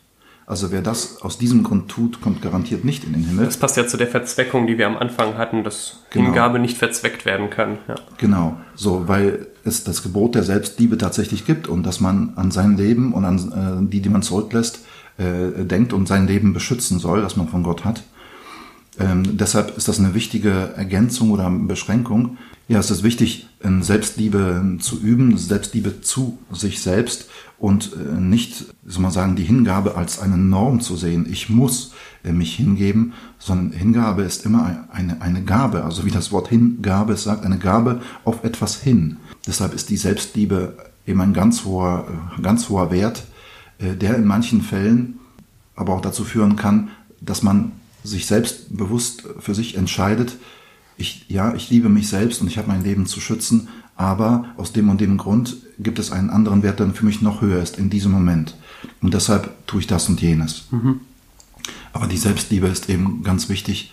Also 0.49 0.71
wer 0.71 0.81
das 0.81 1.21
aus 1.21 1.37
diesem 1.37 1.61
Grund 1.63 1.89
tut, 1.89 2.21
kommt 2.21 2.41
garantiert 2.41 2.85
nicht 2.85 3.03
in 3.03 3.11
den 3.11 3.25
Himmel. 3.25 3.45
Das 3.45 3.57
passt 3.57 3.75
ja 3.75 3.85
zu 3.85 3.97
der 3.97 4.07
Verzweckung, 4.07 4.65
die 4.65 4.77
wir 4.77 4.87
am 4.87 4.95
Anfang 4.95 5.37
hatten, 5.37 5.65
dass 5.65 6.03
genau. 6.09 6.27
Hingabe 6.27 6.57
nicht 6.59 6.77
verzweckt 6.77 7.25
werden 7.25 7.49
kann. 7.49 7.79
Ja. 7.89 7.95
Genau, 8.17 8.55
so, 8.73 9.09
weil 9.09 9.47
es 9.65 9.83
das 9.83 10.03
Gebot 10.03 10.35
der 10.35 10.43
Selbstliebe 10.43 10.97
tatsächlich 10.97 11.45
gibt 11.45 11.67
und 11.67 11.83
dass 11.83 11.99
man 11.99 12.31
an 12.37 12.51
sein 12.51 12.77
Leben 12.77 13.11
und 13.11 13.25
an 13.25 13.37
äh, 13.83 13.89
die, 13.91 13.99
die 13.99 14.07
man 14.07 14.21
zurücklässt, 14.21 14.85
äh, 15.17 15.65
denkt 15.65 15.91
und 15.91 16.07
sein 16.07 16.27
Leben 16.27 16.53
beschützen 16.53 16.99
soll, 16.99 17.21
das 17.21 17.35
man 17.35 17.49
von 17.49 17.63
Gott 17.63 17.83
hat. 17.83 18.03
Ähm, 19.01 19.37
deshalb 19.37 19.75
ist 19.75 19.89
das 19.89 19.99
eine 19.99 20.13
wichtige 20.13 20.73
Ergänzung 20.77 21.31
oder 21.31 21.49
Beschränkung. 21.49 22.37
Ja, 22.69 22.79
es 22.79 22.91
ist 22.91 23.03
wichtig, 23.03 23.47
Selbstliebe 23.79 24.77
zu 24.79 24.99
üben, 24.99 25.37
Selbstliebe 25.37 26.01
zu 26.01 26.37
sich 26.51 26.81
selbst 26.81 27.29
und 27.57 27.93
äh, 27.93 28.19
nicht, 28.19 28.65
soll 28.85 29.01
man 29.01 29.11
sagen, 29.11 29.35
die 29.37 29.43
Hingabe 29.43 29.95
als 29.95 30.19
eine 30.19 30.37
Norm 30.37 30.81
zu 30.81 30.97
sehen. 30.97 31.25
Ich 31.31 31.49
muss 31.49 31.93
äh, 32.23 32.33
mich 32.33 32.55
hingeben, 32.55 33.13
sondern 33.39 33.71
Hingabe 33.71 34.23
ist 34.23 34.45
immer 34.45 34.87
eine, 34.91 35.21
eine 35.21 35.43
Gabe, 35.43 35.85
also 35.85 36.05
wie 36.05 36.11
das 36.11 36.33
Wort 36.33 36.49
Hingabe 36.49 37.15
sagt, 37.15 37.45
eine 37.45 37.57
Gabe 37.57 38.01
auf 38.25 38.43
etwas 38.43 38.81
hin. 38.81 39.17
Deshalb 39.47 39.73
ist 39.73 39.89
die 39.89 39.97
Selbstliebe 39.97 40.77
eben 41.07 41.21
ein 41.21 41.33
ganz 41.33 41.63
hoher, 41.63 42.05
äh, 42.37 42.41
ganz 42.41 42.67
hoher 42.69 42.91
Wert, 42.91 43.23
der 43.79 44.15
in 44.15 44.25
manchen 44.25 44.63
Fällen 44.63 45.19
aber 45.75 45.93
auch 45.93 46.01
dazu 46.01 46.23
führen 46.23 46.55
kann, 46.55 46.89
dass 47.21 47.43
man 47.43 47.73
sich 48.03 48.25
selbst 48.25 48.75
bewusst 48.75 49.23
für 49.39 49.53
sich 49.53 49.75
entscheidet, 49.75 50.35
ich, 50.97 51.25
ja, 51.29 51.53
ich 51.55 51.69
liebe 51.69 51.89
mich 51.89 52.07
selbst 52.09 52.41
und 52.41 52.47
ich 52.47 52.57
habe 52.57 52.67
mein 52.67 52.83
Leben 52.83 53.05
zu 53.05 53.19
schützen, 53.19 53.67
aber 53.95 54.45
aus 54.57 54.73
dem 54.73 54.89
und 54.89 55.01
dem 55.01 55.17
Grund 55.17 55.57
gibt 55.79 55.99
es 55.99 56.11
einen 56.11 56.29
anderen 56.29 56.63
Wert, 56.63 56.79
der 56.79 56.89
für 56.89 57.05
mich 57.05 57.21
noch 57.21 57.41
höher 57.41 57.61
ist 57.61 57.77
in 57.77 57.89
diesem 57.89 58.11
Moment. 58.11 58.55
Und 59.01 59.13
deshalb 59.13 59.67
tue 59.67 59.81
ich 59.81 59.87
das 59.87 60.09
und 60.09 60.21
jenes. 60.21 60.65
Mhm. 60.71 61.01
Aber 61.93 62.07
die 62.07 62.17
Selbstliebe 62.17 62.67
ist 62.67 62.89
eben 62.89 63.23
ganz 63.23 63.49
wichtig, 63.49 63.91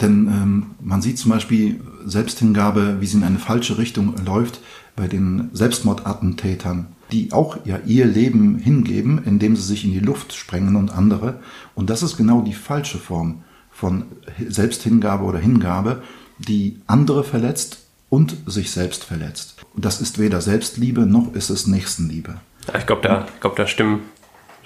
Denn 0.00 0.26
ähm, 0.26 0.66
man 0.80 1.02
sieht 1.02 1.18
zum 1.18 1.30
Beispiel 1.30 1.80
Selbsthingabe, 2.04 3.00
wie 3.00 3.06
sie 3.06 3.16
in 3.16 3.24
eine 3.24 3.38
falsche 3.38 3.78
Richtung 3.78 4.14
läuft, 4.24 4.60
bei 4.96 5.08
den 5.08 5.50
Selbstmordattentätern, 5.52 6.86
die 7.12 7.32
auch 7.32 7.58
ja 7.64 7.78
ihr 7.86 8.06
Leben 8.06 8.58
hingeben, 8.58 9.22
indem 9.24 9.56
sie 9.56 9.62
sich 9.62 9.84
in 9.84 9.92
die 9.92 10.00
Luft 10.00 10.34
sprengen 10.34 10.76
und 10.76 10.92
andere. 10.92 11.40
Und 11.74 11.90
das 11.90 12.02
ist 12.02 12.16
genau 12.16 12.42
die 12.42 12.54
falsche 12.54 12.98
Form 12.98 13.42
von 13.70 14.04
Selbsthingabe 14.48 15.24
oder 15.24 15.38
Hingabe, 15.38 16.02
die 16.38 16.80
andere 16.86 17.24
verletzt 17.24 17.78
und 18.10 18.36
sich 18.46 18.70
selbst 18.70 19.04
verletzt. 19.04 19.56
Das 19.76 20.00
ist 20.00 20.18
weder 20.18 20.40
Selbstliebe 20.40 21.02
noch 21.02 21.34
ist 21.34 21.50
es 21.50 21.66
Nächstenliebe. 21.66 22.36
Ja, 22.68 22.78
ich 22.78 22.86
glaube, 22.86 23.02
da, 23.02 23.26
glaub, 23.40 23.56
da 23.56 23.66
stimme, 23.66 24.00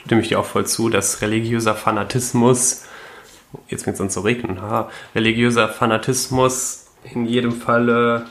stimme 0.04 0.20
ich 0.20 0.28
dir 0.28 0.38
auch 0.38 0.44
voll 0.44 0.66
zu, 0.66 0.88
dass 0.88 1.22
religiöser 1.22 1.74
Fanatismus, 1.74 2.84
jetzt 3.68 3.84
fängt 3.84 3.94
es 3.94 4.00
an 4.00 4.10
zu 4.10 4.20
regnen, 4.20 4.60
ha, 4.60 4.90
religiöser 5.14 5.68
Fanatismus 5.68 6.86
in 7.04 7.26
jedem 7.26 7.52
Falle, 7.52 8.26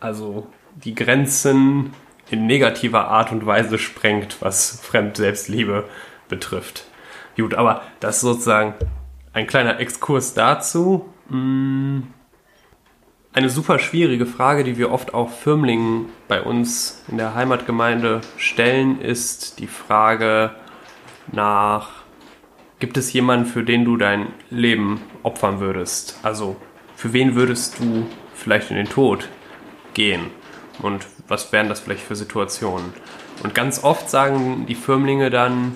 also 0.00 0.46
die 0.74 0.94
Grenzen 0.94 1.92
in 2.30 2.46
negativer 2.46 3.08
Art 3.08 3.32
und 3.32 3.46
Weise 3.46 3.78
sprengt, 3.78 4.36
was 4.40 4.80
Fremd-Selbstliebe 4.82 5.84
betrifft. 6.28 6.84
Gut, 7.36 7.54
aber 7.54 7.82
das 8.00 8.16
ist 8.16 8.22
sozusagen 8.22 8.74
ein 9.32 9.46
kleiner 9.46 9.78
Exkurs 9.80 10.34
dazu. 10.34 11.08
Hm, 11.28 12.08
eine 13.36 13.50
super 13.50 13.78
schwierige 13.78 14.24
Frage, 14.24 14.64
die 14.64 14.78
wir 14.78 14.90
oft 14.90 15.12
auch 15.12 15.30
Firmlingen 15.30 16.06
bei 16.26 16.40
uns 16.40 17.04
in 17.06 17.18
der 17.18 17.34
Heimatgemeinde 17.34 18.22
stellen, 18.38 18.98
ist 18.98 19.58
die 19.58 19.66
Frage 19.66 20.52
nach, 21.30 21.90
gibt 22.78 22.96
es 22.96 23.12
jemanden, 23.12 23.44
für 23.44 23.62
den 23.62 23.84
du 23.84 23.98
dein 23.98 24.28
Leben 24.48 25.02
opfern 25.22 25.60
würdest? 25.60 26.18
Also, 26.22 26.56
für 26.96 27.12
wen 27.12 27.34
würdest 27.34 27.78
du 27.78 28.06
vielleicht 28.32 28.70
in 28.70 28.78
den 28.78 28.88
Tod 28.88 29.28
gehen? 29.92 30.30
Und 30.80 31.06
was 31.28 31.52
wären 31.52 31.68
das 31.68 31.80
vielleicht 31.80 32.04
für 32.04 32.16
Situationen? 32.16 32.94
Und 33.42 33.54
ganz 33.54 33.84
oft 33.84 34.08
sagen 34.08 34.64
die 34.66 34.74
Firmlinge 34.74 35.28
dann, 35.28 35.74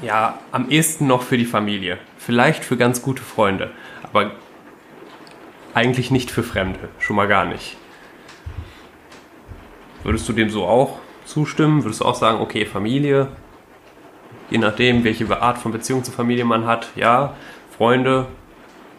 ja, 0.00 0.38
am 0.52 0.70
ehesten 0.70 1.06
noch 1.06 1.20
für 1.20 1.36
die 1.36 1.44
Familie, 1.44 1.98
vielleicht 2.16 2.64
für 2.64 2.78
ganz 2.78 3.02
gute 3.02 3.22
Freunde, 3.22 3.72
aber 4.02 4.30
eigentlich 5.74 6.10
nicht 6.10 6.30
für 6.30 6.42
Fremde, 6.42 6.88
schon 6.98 7.16
mal 7.16 7.28
gar 7.28 7.44
nicht. 7.44 7.76
Würdest 10.02 10.28
du 10.28 10.32
dem 10.32 10.50
so 10.50 10.64
auch 10.64 10.98
zustimmen? 11.24 11.84
Würdest 11.84 12.00
du 12.00 12.04
auch 12.04 12.14
sagen, 12.14 12.40
okay, 12.40 12.66
Familie, 12.66 13.28
je 14.50 14.58
nachdem, 14.58 15.04
welche 15.04 15.40
Art 15.40 15.58
von 15.58 15.72
Beziehung 15.72 16.04
zur 16.04 16.14
Familie 16.14 16.44
man 16.44 16.66
hat, 16.66 16.88
ja, 16.96 17.34
Freunde, 17.76 18.26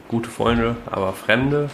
gute 0.07 0.29
Freunde, 0.29 0.77
aber 0.85 1.13
Fremde? 1.13 1.69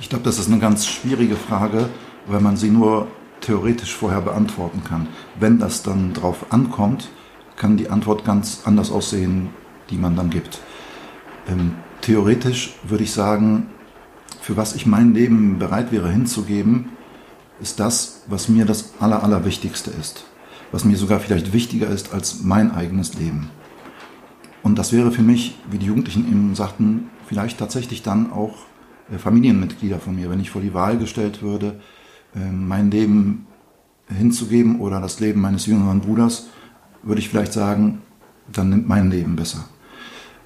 Ich 0.00 0.08
glaube, 0.08 0.24
das 0.24 0.38
ist 0.38 0.48
eine 0.48 0.58
ganz 0.58 0.86
schwierige 0.86 1.36
Frage, 1.36 1.88
weil 2.26 2.40
man 2.40 2.56
sie 2.56 2.70
nur 2.70 3.06
theoretisch 3.40 3.94
vorher 3.94 4.20
beantworten 4.20 4.82
kann. 4.84 5.08
Wenn 5.38 5.58
das 5.58 5.82
dann 5.82 6.12
drauf 6.12 6.46
ankommt, 6.50 7.08
kann 7.56 7.76
die 7.76 7.88
Antwort 7.88 8.24
ganz 8.24 8.62
anders 8.64 8.90
aussehen, 8.90 9.50
die 9.90 9.96
man 9.96 10.16
dann 10.16 10.30
gibt. 10.30 10.60
Ähm, 11.48 11.76
theoretisch 12.02 12.74
würde 12.82 13.04
ich 13.04 13.12
sagen, 13.12 13.68
für 14.40 14.56
was 14.56 14.74
ich 14.74 14.86
mein 14.86 15.14
Leben 15.14 15.58
bereit 15.58 15.92
wäre 15.92 16.10
hinzugeben, 16.10 16.90
ist 17.60 17.80
das, 17.80 18.24
was 18.26 18.48
mir 18.48 18.66
das 18.66 18.94
Aller, 19.00 19.22
Allerwichtigste 19.22 19.90
ist. 19.90 20.24
Was 20.72 20.84
mir 20.84 20.96
sogar 20.96 21.20
vielleicht 21.20 21.52
wichtiger 21.52 21.88
ist 21.88 22.12
als 22.12 22.42
mein 22.42 22.72
eigenes 22.72 23.14
Leben. 23.14 23.50
Und 24.62 24.78
das 24.78 24.92
wäre 24.92 25.12
für 25.12 25.22
mich, 25.22 25.58
wie 25.70 25.78
die 25.78 25.86
Jugendlichen 25.86 26.26
eben 26.28 26.54
sagten, 26.54 27.10
vielleicht 27.26 27.58
tatsächlich 27.58 28.02
dann 28.02 28.32
auch 28.32 28.54
äh, 29.12 29.18
Familienmitglieder 29.18 29.98
von 29.98 30.16
mir, 30.16 30.30
wenn 30.30 30.40
ich 30.40 30.50
vor 30.50 30.62
die 30.62 30.74
Wahl 30.74 30.98
gestellt 30.98 31.42
würde, 31.42 31.80
äh, 32.34 32.50
mein 32.50 32.90
Leben 32.90 33.46
hinzugeben 34.08 34.80
oder 34.80 35.00
das 35.00 35.20
Leben 35.20 35.40
meines 35.40 35.66
jüngeren 35.66 36.00
Bruders, 36.00 36.48
würde 37.02 37.20
ich 37.20 37.28
vielleicht 37.28 37.52
sagen, 37.52 38.02
dann 38.50 38.70
nimmt 38.70 38.88
mein 38.88 39.10
Leben 39.10 39.36
besser. 39.36 39.64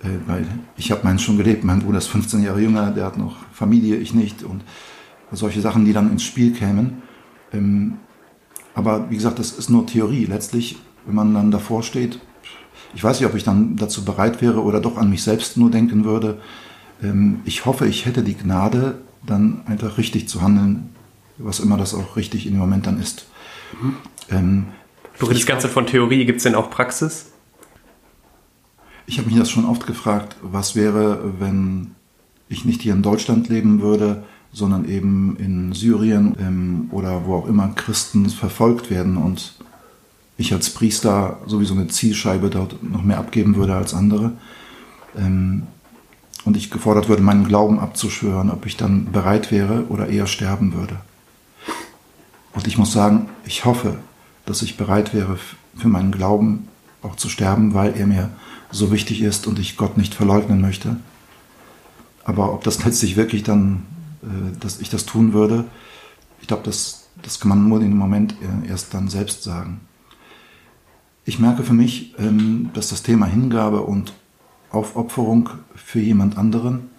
Äh, 0.03 0.09
weil 0.27 0.47
ich 0.77 0.91
habe 0.91 1.05
meinen 1.05 1.19
schon 1.19 1.37
gelebt. 1.37 1.65
Mein 1.65 1.81
Bruder 1.81 1.99
ist 1.99 2.09
15 2.09 2.43
Jahre 2.43 2.61
jünger, 2.61 2.91
der 2.91 3.05
hat 3.05 3.19
noch 3.19 3.37
Familie, 3.53 3.97
ich 3.97 4.15
nicht 4.15 4.43
und 4.43 4.63
solche 5.33 5.61
Sachen, 5.61 5.85
die 5.85 5.93
dann 5.93 6.11
ins 6.11 6.23
Spiel 6.23 6.53
kämen. 6.53 7.03
Ähm, 7.53 7.99
aber 8.75 9.11
wie 9.11 9.17
gesagt, 9.17 9.39
das 9.39 9.53
ist 9.53 9.71
nur 9.71 9.87
Theorie. 9.87 10.27
Letztlich, 10.27 10.77
wenn 11.07 11.15
man 11.15 11.35
dann 11.35 11.51
davor 11.51 11.83
steht, 11.83 12.21
ich 12.95 13.03
weiß 13.03 13.21
nicht, 13.21 13.29
ob 13.29 13.35
ich 13.35 13.45
dann 13.45 13.77
dazu 13.77 14.05
bereit 14.05 14.41
wäre 14.41 14.63
oder 14.63 14.81
doch 14.81 14.97
an 14.97 15.11
mich 15.11 15.23
selbst 15.23 15.57
nur 15.57 15.71
denken 15.71 16.05
würde. 16.05 16.39
Ähm, 17.03 17.41
ich 17.45 17.67
hoffe, 17.67 17.87
ich 17.87 18.07
hätte 18.07 18.23
die 18.23 18.37
Gnade, 18.37 18.99
dann 19.25 19.63
einfach 19.67 19.99
richtig 19.99 20.29
zu 20.29 20.41
handeln, 20.43 20.91
was 21.39 21.59
immer 21.59 21.77
das 21.77 21.95
auch 21.95 22.17
richtig 22.17 22.47
in 22.47 22.53
dem 22.53 22.61
Moment 22.61 22.87
dann 22.87 23.01
ist. 23.01 23.27
Mhm. 23.81 23.97
Ähm, 24.31 24.67
du 25.19 25.27
redest 25.27 25.47
Ganze 25.47 25.69
von 25.69 25.87
Theorie, 25.87 26.25
gibt 26.25 26.39
es 26.39 26.45
denn 26.45 26.55
auch 26.55 26.71
Praxis? 26.71 27.33
Ich 29.07 29.19
habe 29.19 29.29
mich 29.29 29.39
das 29.39 29.51
schon 29.51 29.65
oft 29.65 29.87
gefragt, 29.87 30.37
was 30.43 30.75
wäre, 30.75 31.35
wenn 31.39 31.93
ich 32.49 32.65
nicht 32.65 32.83
hier 32.83 32.93
in 32.93 33.03
Deutschland 33.03 33.49
leben 33.49 33.81
würde, 33.81 34.25
sondern 34.53 34.89
eben 34.89 35.37
in 35.39 35.73
Syrien 35.73 36.35
ähm, 36.41 36.89
oder 36.91 37.27
wo 37.27 37.37
auch 37.37 37.47
immer 37.47 37.69
Christen 37.69 38.29
verfolgt 38.31 38.91
werden 38.91 39.17
und 39.17 39.55
ich 40.39 40.53
als 40.53 40.71
Priester 40.71 41.39
sowieso 41.47 41.75
eine 41.75 41.89
Zielscheibe 41.89 42.51
dort 42.51 42.83
noch 42.83 43.03
mehr 43.03 43.19
abgeben 43.19 43.57
würde 43.57 43.75
als 43.75 43.95
andere. 43.95 44.33
Ähm, 45.17 45.63
und 46.45 46.57
ich 46.57 46.71
gefordert 46.71 47.09
würde, 47.09 47.23
meinen 47.23 47.47
Glauben 47.47 47.79
abzuschwören, 47.79 48.51
ob 48.51 48.67
ich 48.67 48.77
dann 48.77 49.11
bereit 49.13 49.51
wäre 49.51 49.85
oder 49.89 50.09
eher 50.09 50.27
sterben 50.27 50.75
würde. 50.75 50.97
Und 52.55 52.67
ich 52.67 52.79
muss 52.79 52.93
sagen, 52.93 53.29
ich 53.45 53.65
hoffe, 53.65 53.99
dass 54.47 54.63
ich 54.63 54.77
bereit 54.77 55.13
wäre, 55.13 55.39
für 55.77 55.89
meinen 55.89 56.13
Glauben 56.13 56.69
auch 57.03 57.17
zu 57.17 57.29
sterben, 57.29 57.75
weil 57.75 57.97
er 57.97 58.07
mir 58.07 58.31
so 58.71 58.93
wichtig 58.93 59.23
ist 59.23 59.47
und 59.47 59.59
ich 59.59 59.77
Gott 59.77 59.97
nicht 59.97 60.15
verleugnen 60.15 60.61
möchte. 60.61 60.97
Aber 62.25 62.53
ob 62.53 62.65
das 62.65 62.85
letztlich 62.85 63.17
wirklich 63.17 63.43
dann, 63.43 63.83
äh, 64.23 64.59
dass 64.61 64.81
ich 64.81 64.91
das 64.91 65.07
tun 65.07 65.33
würde, 65.33 65.65
ich 66.41 66.49
glaube, 66.49 66.65
das, 66.65 67.09
das 67.23 67.41
kann 67.41 67.49
man 67.49 67.69
nur 67.69 67.81
in 67.81 67.91
dem 67.91 67.99
Moment 67.99 68.35
äh, 68.35 68.69
erst 68.69 68.95
dann 68.95 69.09
selbst 69.09 69.43
sagen. 69.43 69.81
Ich 71.25 71.39
merke 71.39 71.65
für 71.65 71.73
mich, 71.73 72.15
ähm, 72.19 72.71
dass 72.75 72.89
das 72.89 73.03
Thema 73.03 73.27
Hingabe 73.27 73.83
und 73.83 74.13
Aufopferung 74.71 75.51
für 75.75 76.01
jemand 76.01 76.39
anderen 76.39 76.91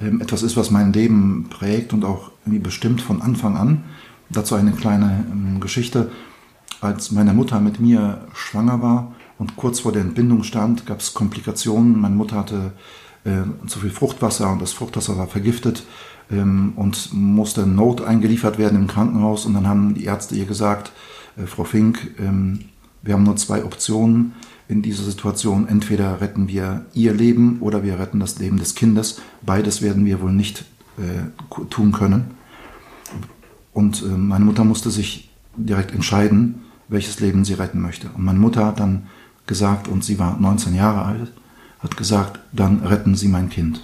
ähm, 0.00 0.20
etwas 0.20 0.42
ist, 0.42 0.56
was 0.56 0.70
mein 0.70 0.92
Leben 0.92 1.48
prägt 1.50 1.92
und 1.92 2.04
auch 2.04 2.30
irgendwie 2.44 2.60
bestimmt 2.60 3.00
von 3.00 3.22
Anfang 3.22 3.56
an. 3.56 3.84
Dazu 4.30 4.54
eine 4.54 4.72
kleine 4.72 5.24
ähm, 5.30 5.60
Geschichte. 5.60 6.10
Als 6.80 7.10
meine 7.10 7.32
Mutter 7.32 7.60
mit 7.60 7.80
mir 7.80 8.26
schwanger 8.34 8.82
war, 8.82 9.14
und 9.38 9.56
kurz 9.56 9.80
vor 9.80 9.92
der 9.92 10.02
Entbindung 10.02 10.42
stand, 10.42 10.86
gab 10.86 11.00
es 11.00 11.14
Komplikationen. 11.14 12.00
Meine 12.00 12.14
Mutter 12.14 12.36
hatte 12.36 12.72
äh, 13.24 13.42
zu 13.66 13.80
viel 13.80 13.90
Fruchtwasser 13.90 14.50
und 14.50 14.62
das 14.62 14.72
Fruchtwasser 14.72 15.18
war 15.18 15.26
vergiftet 15.26 15.84
ähm, 16.30 16.72
und 16.76 17.12
musste 17.12 17.66
Not 17.66 18.00
eingeliefert 18.00 18.58
werden 18.58 18.78
im 18.78 18.86
Krankenhaus. 18.86 19.46
Und 19.46 19.54
dann 19.54 19.68
haben 19.68 19.94
die 19.94 20.04
Ärzte 20.04 20.34
ihr 20.34 20.46
gesagt, 20.46 20.92
äh, 21.36 21.46
Frau 21.46 21.64
Fink, 21.64 22.14
ähm, 22.18 22.60
wir 23.02 23.14
haben 23.14 23.24
nur 23.24 23.36
zwei 23.36 23.64
Optionen 23.64 24.32
in 24.68 24.82
dieser 24.82 25.04
Situation. 25.04 25.68
Entweder 25.68 26.20
retten 26.20 26.48
wir 26.48 26.86
ihr 26.94 27.12
Leben 27.12 27.58
oder 27.60 27.84
wir 27.84 27.98
retten 27.98 28.20
das 28.20 28.38
Leben 28.38 28.58
des 28.58 28.74
Kindes. 28.74 29.20
Beides 29.42 29.82
werden 29.82 30.04
wir 30.06 30.20
wohl 30.20 30.32
nicht 30.32 30.64
äh, 30.98 31.64
tun 31.70 31.92
können. 31.92 32.32
Und 33.72 34.02
äh, 34.02 34.06
meine 34.06 34.44
Mutter 34.44 34.64
musste 34.64 34.90
sich 34.90 35.30
direkt 35.56 35.92
entscheiden, 35.92 36.62
welches 36.88 37.20
Leben 37.20 37.44
sie 37.44 37.54
retten 37.54 37.80
möchte. 37.80 38.08
Und 38.14 38.24
meine 38.24 38.38
Mutter 38.38 38.64
hat 38.64 38.80
dann 38.80 39.06
gesagt 39.46 39.88
und 39.88 40.04
sie 40.04 40.18
war 40.18 40.38
19 40.38 40.74
Jahre 40.74 41.02
alt, 41.02 41.32
hat 41.80 41.96
gesagt, 41.96 42.40
dann 42.52 42.80
retten 42.80 43.14
Sie 43.14 43.28
mein 43.28 43.48
Kind. 43.48 43.80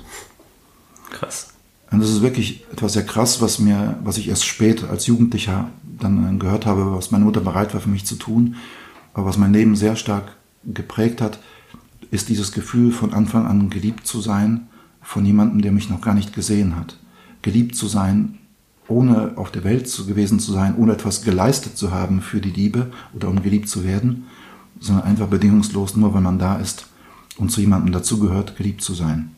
Krass. 1.11 1.48
Und 1.90 2.01
das 2.01 2.11
ist 2.11 2.22
wirklich 2.22 2.64
etwas 2.72 2.94
sehr 2.94 3.05
krass, 3.05 3.42
was 3.42 3.59
mir, 3.59 3.98
was 4.03 4.16
ich 4.16 4.29
erst 4.29 4.46
spät 4.46 4.83
als 4.85 5.07
Jugendlicher 5.07 5.68
dann 5.83 6.38
gehört 6.38 6.64
habe, 6.64 6.96
was 6.96 7.11
meine 7.11 7.25
Mutter 7.25 7.40
bereit 7.40 7.75
war 7.75 7.81
für 7.81 7.90
mich 7.90 8.07
zu 8.07 8.16
tun, 8.16 8.57
aber 9.12 9.27
was 9.27 9.37
mein 9.37 9.53
Leben 9.53 9.77
sehr 9.77 9.96
stark 9.96 10.37
geprägt 10.64 11.20
hat, 11.20 11.38
ist 12.11 12.29
dieses 12.29 12.53
Gefühl 12.53 12.92
von 12.92 13.12
Anfang 13.12 13.46
an 13.46 13.68
geliebt 13.68 14.07
zu 14.07 14.20
sein 14.20 14.68
von 15.03 15.27
jemandem, 15.27 15.61
der 15.61 15.72
mich 15.72 15.90
noch 15.90 16.01
gar 16.01 16.14
nicht 16.14 16.33
gesehen 16.33 16.77
hat. 16.77 16.96
Geliebt 17.42 17.75
zu 17.75 17.88
sein, 17.88 18.38
ohne 18.88 19.33
auf 19.37 19.51
der 19.51 19.64
Welt 19.64 19.88
zu 19.88 20.07
gewesen 20.07 20.38
zu 20.38 20.53
sein, 20.53 20.77
ohne 20.77 20.92
etwas 20.92 21.22
geleistet 21.22 21.77
zu 21.77 21.90
haben 21.90 22.20
für 22.20 22.40
die 22.40 22.51
Liebe 22.51 22.90
oder 23.14 23.29
um 23.29 23.42
geliebt 23.42 23.68
zu 23.68 23.85
werden, 23.85 24.27
sondern 24.81 25.05
einfach 25.05 25.29
bedingungslos, 25.29 25.97
nur 25.97 26.15
weil 26.15 26.21
man 26.21 26.39
da 26.39 26.57
ist 26.57 26.87
und 27.37 27.51
zu 27.51 27.61
jemandem 27.61 27.93
dazugehört, 27.93 28.57
geliebt 28.57 28.83
zu 28.83 28.95
sein. 28.95 29.31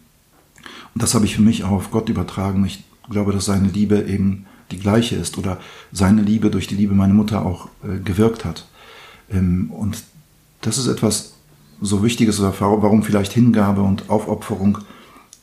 Und 0.94 1.02
das 1.02 1.14
habe 1.14 1.24
ich 1.24 1.36
für 1.36 1.42
mich 1.42 1.64
auch 1.64 1.70
auf 1.70 1.90
Gott 1.90 2.08
übertragen. 2.08 2.64
Ich 2.64 2.84
glaube, 3.10 3.32
dass 3.32 3.44
seine 3.44 3.68
Liebe 3.68 4.02
eben 4.02 4.46
die 4.70 4.78
gleiche 4.78 5.16
ist 5.16 5.36
oder 5.38 5.60
seine 5.92 6.22
Liebe 6.22 6.50
durch 6.50 6.66
die 6.66 6.76
Liebe 6.76 6.94
meiner 6.94 7.14
Mutter 7.14 7.44
auch 7.44 7.68
äh, 7.82 7.98
gewirkt 7.98 8.44
hat. 8.44 8.66
Ähm, 9.30 9.70
und 9.70 10.02
das 10.62 10.78
ist 10.78 10.86
etwas 10.86 11.34
so 11.80 12.02
Wichtiges 12.02 12.40
warum 12.40 13.02
vielleicht 13.02 13.32
Hingabe 13.32 13.82
und 13.82 14.08
Aufopferung 14.08 14.78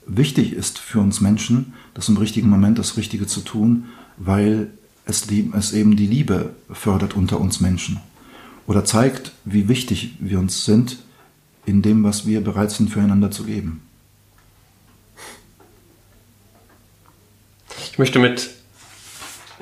wichtig 0.07 0.53
ist 0.53 0.79
für 0.79 0.99
uns 0.99 1.21
Menschen, 1.21 1.73
das 1.93 2.09
im 2.09 2.17
richtigen 2.17 2.49
Moment 2.49 2.79
das 2.79 2.97
Richtige 2.97 3.27
zu 3.27 3.41
tun, 3.41 3.85
weil 4.17 4.71
es, 5.05 5.27
es 5.53 5.73
eben 5.73 5.95
die 5.95 6.07
Liebe 6.07 6.55
fördert 6.71 7.15
unter 7.15 7.39
uns 7.39 7.59
Menschen 7.59 7.99
oder 8.71 8.85
zeigt, 8.85 9.33
wie 9.43 9.67
wichtig 9.67 10.15
wir 10.19 10.39
uns 10.39 10.63
sind 10.63 10.99
in 11.65 11.81
dem, 11.81 12.05
was 12.05 12.25
wir 12.25 12.41
bereit 12.41 12.71
sind 12.71 12.89
füreinander 12.89 13.29
zu 13.29 13.43
geben. 13.43 13.85
Ich 17.91 17.99
möchte 17.99 18.17
mit, 18.17 18.49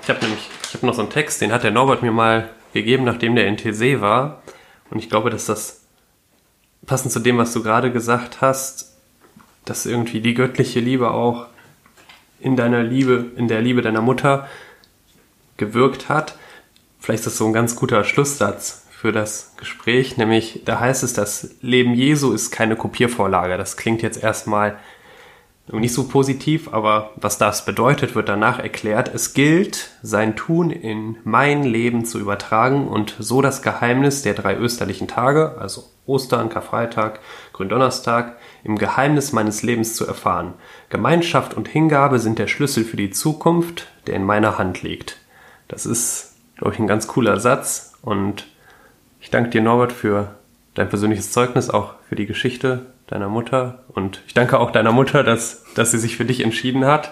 ich 0.04 0.10
habe 0.10 0.20
nämlich, 0.22 0.48
ich 0.62 0.76
habe 0.76 0.86
noch 0.86 0.94
so 0.94 1.02
einen 1.02 1.10
Text, 1.10 1.42
den 1.42 1.52
hat 1.52 1.64
der 1.64 1.72
Norbert 1.72 2.04
mir 2.04 2.12
mal 2.12 2.52
gegeben, 2.72 3.04
nachdem 3.04 3.34
der 3.34 3.48
in 3.48 3.58
TC 3.58 4.00
war. 4.00 4.44
Und 4.92 5.00
ich 5.00 5.10
glaube, 5.10 5.32
dass 5.32 5.48
das 5.48 5.82
passend 6.86 7.12
zu 7.12 7.20
dem, 7.20 7.40
was 7.40 7.52
du 7.52 7.64
gerade 7.64 7.92
gesagt 7.92 8.42
hast, 8.42 8.96
dass 9.66 9.88
irgendwie 9.88 10.22
die 10.22 10.36
göttliche 10.36 10.82
Liebe 10.82 11.10
auch 11.10 11.48
in 12.40 12.56
deiner 12.56 12.84
Liebe, 12.84 13.32
in 13.38 13.48
der 13.48 13.64
Liebe 13.64 13.82
deiner 13.82 14.02
Mutter 14.02 14.48
gewirkt 15.58 16.10
hat. 16.10 16.38
Vielleicht 17.00 17.22
ist 17.22 17.26
das 17.26 17.38
so 17.38 17.48
ein 17.48 17.54
ganz 17.54 17.76
guter 17.76 18.04
Schlusssatz 18.04 18.86
für 19.00 19.14
das 19.14 19.54
Gespräch, 19.56 20.18
nämlich 20.18 20.64
da 20.66 20.82
heißt 20.82 21.04
es, 21.04 21.14
das 21.14 21.56
Leben 21.62 21.94
Jesu 21.94 22.34
ist 22.34 22.52
keine 22.52 22.76
Kopiervorlage. 22.76 23.58
Das 23.58 23.78
klingt 23.78 24.02
jetzt 24.02 24.22
erstmal 24.22 24.78
nicht 25.72 25.94
so 25.94 26.10
positiv, 26.10 26.74
aber 26.74 27.12
was 27.16 27.38
das 27.38 27.64
bedeutet, 27.64 28.14
wird 28.14 28.28
danach 28.28 28.60
erklärt. 28.60 29.10
Es 29.14 29.34
gilt, 29.34 29.92
sein 30.02 30.36
Tun 30.36 30.70
in 30.70 31.16
mein 31.24 31.64
Leben 31.64 32.04
zu 32.04 32.20
übertragen 32.20 32.90
und 32.90 33.16
so 33.20 33.42
das 33.42 33.62
Geheimnis 33.62 34.22
der 34.24 34.34
drei 34.34 34.58
österlichen 34.58 35.08
Tage, 35.08 35.56
also 35.60 35.86
Ostern, 36.06 36.50
Karfreitag, 36.50 37.22
Gründonnerstag, 37.54 38.36
im 38.66 38.78
Geheimnis 38.78 39.32
meines 39.32 39.64
Lebens 39.64 39.96
zu 39.96 40.06
erfahren. 40.06 40.56
Gemeinschaft 40.90 41.54
und 41.54 41.70
Hingabe 41.70 42.20
sind 42.20 42.38
der 42.38 42.48
Schlüssel 42.48 42.84
für 42.84 42.98
die 42.98 43.12
Zukunft, 43.12 43.88
der 44.08 44.16
in 44.16 44.26
meiner 44.26 44.58
Hand 44.58 44.82
liegt. 44.82 45.20
Das 45.70 45.86
ist, 45.86 46.36
glaube 46.58 46.74
ich, 46.74 46.80
ein 46.82 46.88
ganz 46.88 47.08
cooler 47.08 47.40
Satz 47.40 47.94
und 48.02 48.46
ich 49.30 49.32
danke 49.32 49.52
dir, 49.52 49.62
Norbert, 49.62 49.92
für 49.92 50.34
dein 50.74 50.90
persönliches 50.90 51.32
Zeugnis, 51.32 51.70
auch 51.70 51.94
für 52.08 52.16
die 52.16 52.26
Geschichte 52.26 52.88
deiner 53.06 53.30
Mutter. 53.30 53.84
Und 53.90 54.24
ich 54.26 54.34
danke 54.34 54.60
auch 54.60 54.72
deiner 54.72 54.92
Mutter, 54.92 55.24
dass, 55.24 55.64
dass 55.76 55.92
sie 55.92 56.00
sich 56.00 56.18
für 56.18 56.26
dich 56.26 56.42
entschieden 56.44 56.86
hat. 56.86 57.12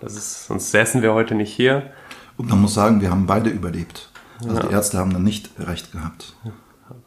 Das 0.00 0.14
ist, 0.14 0.46
sonst 0.46 0.70
säßen 0.70 1.02
wir 1.02 1.14
heute 1.14 1.34
nicht 1.34 1.52
hier. 1.52 1.90
Und 2.36 2.48
man 2.48 2.60
muss 2.60 2.74
sagen, 2.74 3.00
wir 3.00 3.10
haben 3.10 3.26
beide 3.26 3.50
überlebt. 3.50 4.08
Also 4.40 4.54
ja. 4.54 4.66
die 4.68 4.72
Ärzte 4.72 4.98
haben 4.98 5.12
dann 5.12 5.24
nicht 5.24 5.50
recht 5.58 5.90
gehabt. 5.90 6.36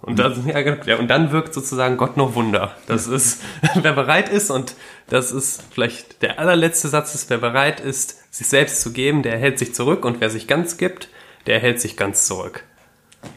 Und, 0.02 0.20
das, 0.20 0.38
ja, 0.86 0.98
und 0.98 1.08
dann 1.08 1.32
wirkt 1.32 1.54
sozusagen 1.54 1.96
Gott 1.96 2.18
noch 2.18 2.36
Wunder. 2.36 2.76
Das 2.88 3.08
ist, 3.08 3.42
wer 3.82 3.94
bereit 3.94 4.28
ist, 4.28 4.52
und 4.52 4.76
das 5.08 5.32
ist 5.32 5.64
vielleicht 5.72 6.24
der 6.24 6.40
allerletzte 6.40 6.90
Satz 6.90 7.16
ist, 7.16 7.30
wer 7.30 7.38
bereit 7.38 7.80
ist, 7.80 8.18
sich 8.36 8.48
selbst 8.48 8.82
zu 8.82 8.92
geben, 8.92 9.24
der 9.24 9.38
hält 9.38 9.60
sich 9.60 9.74
zurück 9.74 10.04
und 10.04 10.20
wer 10.20 10.30
sich 10.30 10.46
ganz 10.46 10.76
gibt, 10.76 11.08
der 11.48 11.58
hält 11.60 11.80
sich 11.80 11.96
ganz 11.96 12.28
zurück. 12.28 12.66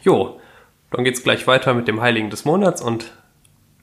Jo, 0.02 0.40
dann 0.94 1.04
geht's 1.04 1.22
gleich 1.22 1.46
weiter 1.46 1.74
mit 1.74 1.88
dem 1.88 2.00
Heiligen 2.00 2.30
des 2.30 2.44
Monats 2.44 2.80
und 2.80 3.12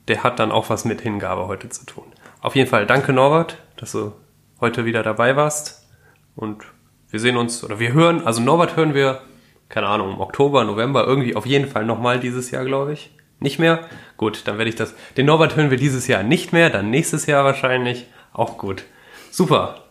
der 0.08 0.22
hat 0.22 0.38
dann 0.38 0.50
auch 0.50 0.70
was 0.70 0.84
mit 0.84 1.00
Hingabe 1.00 1.46
heute 1.46 1.68
zu 1.68 1.84
tun. 1.84 2.04
Auf 2.40 2.56
jeden 2.56 2.68
Fall 2.68 2.86
danke 2.86 3.12
Norbert, 3.12 3.58
dass 3.76 3.92
du 3.92 4.12
heute 4.60 4.84
wieder 4.84 5.02
dabei 5.02 5.36
warst 5.36 5.86
und 6.34 6.64
wir 7.10 7.20
sehen 7.20 7.36
uns 7.36 7.62
oder 7.62 7.78
wir 7.78 7.92
hören, 7.92 8.26
also 8.26 8.40
Norbert 8.40 8.76
hören 8.76 8.94
wir, 8.94 9.20
keine 9.68 9.88
Ahnung, 9.88 10.14
im 10.14 10.20
Oktober, 10.20 10.64
November, 10.64 11.06
irgendwie 11.06 11.36
auf 11.36 11.44
jeden 11.44 11.68
Fall 11.68 11.84
nochmal 11.84 12.18
dieses 12.18 12.50
Jahr, 12.50 12.64
glaube 12.64 12.94
ich. 12.94 13.14
Nicht 13.38 13.58
mehr? 13.58 13.80
Gut, 14.16 14.46
dann 14.46 14.56
werde 14.56 14.68
ich 14.68 14.76
das. 14.76 14.94
Den 15.16 15.26
Norbert 15.26 15.56
hören 15.56 15.70
wir 15.70 15.76
dieses 15.76 16.06
Jahr 16.06 16.22
nicht 16.22 16.52
mehr, 16.52 16.70
dann 16.70 16.90
nächstes 16.90 17.26
Jahr 17.26 17.44
wahrscheinlich. 17.44 18.06
Auch 18.32 18.56
gut. 18.56 18.84
Super. 19.30 19.84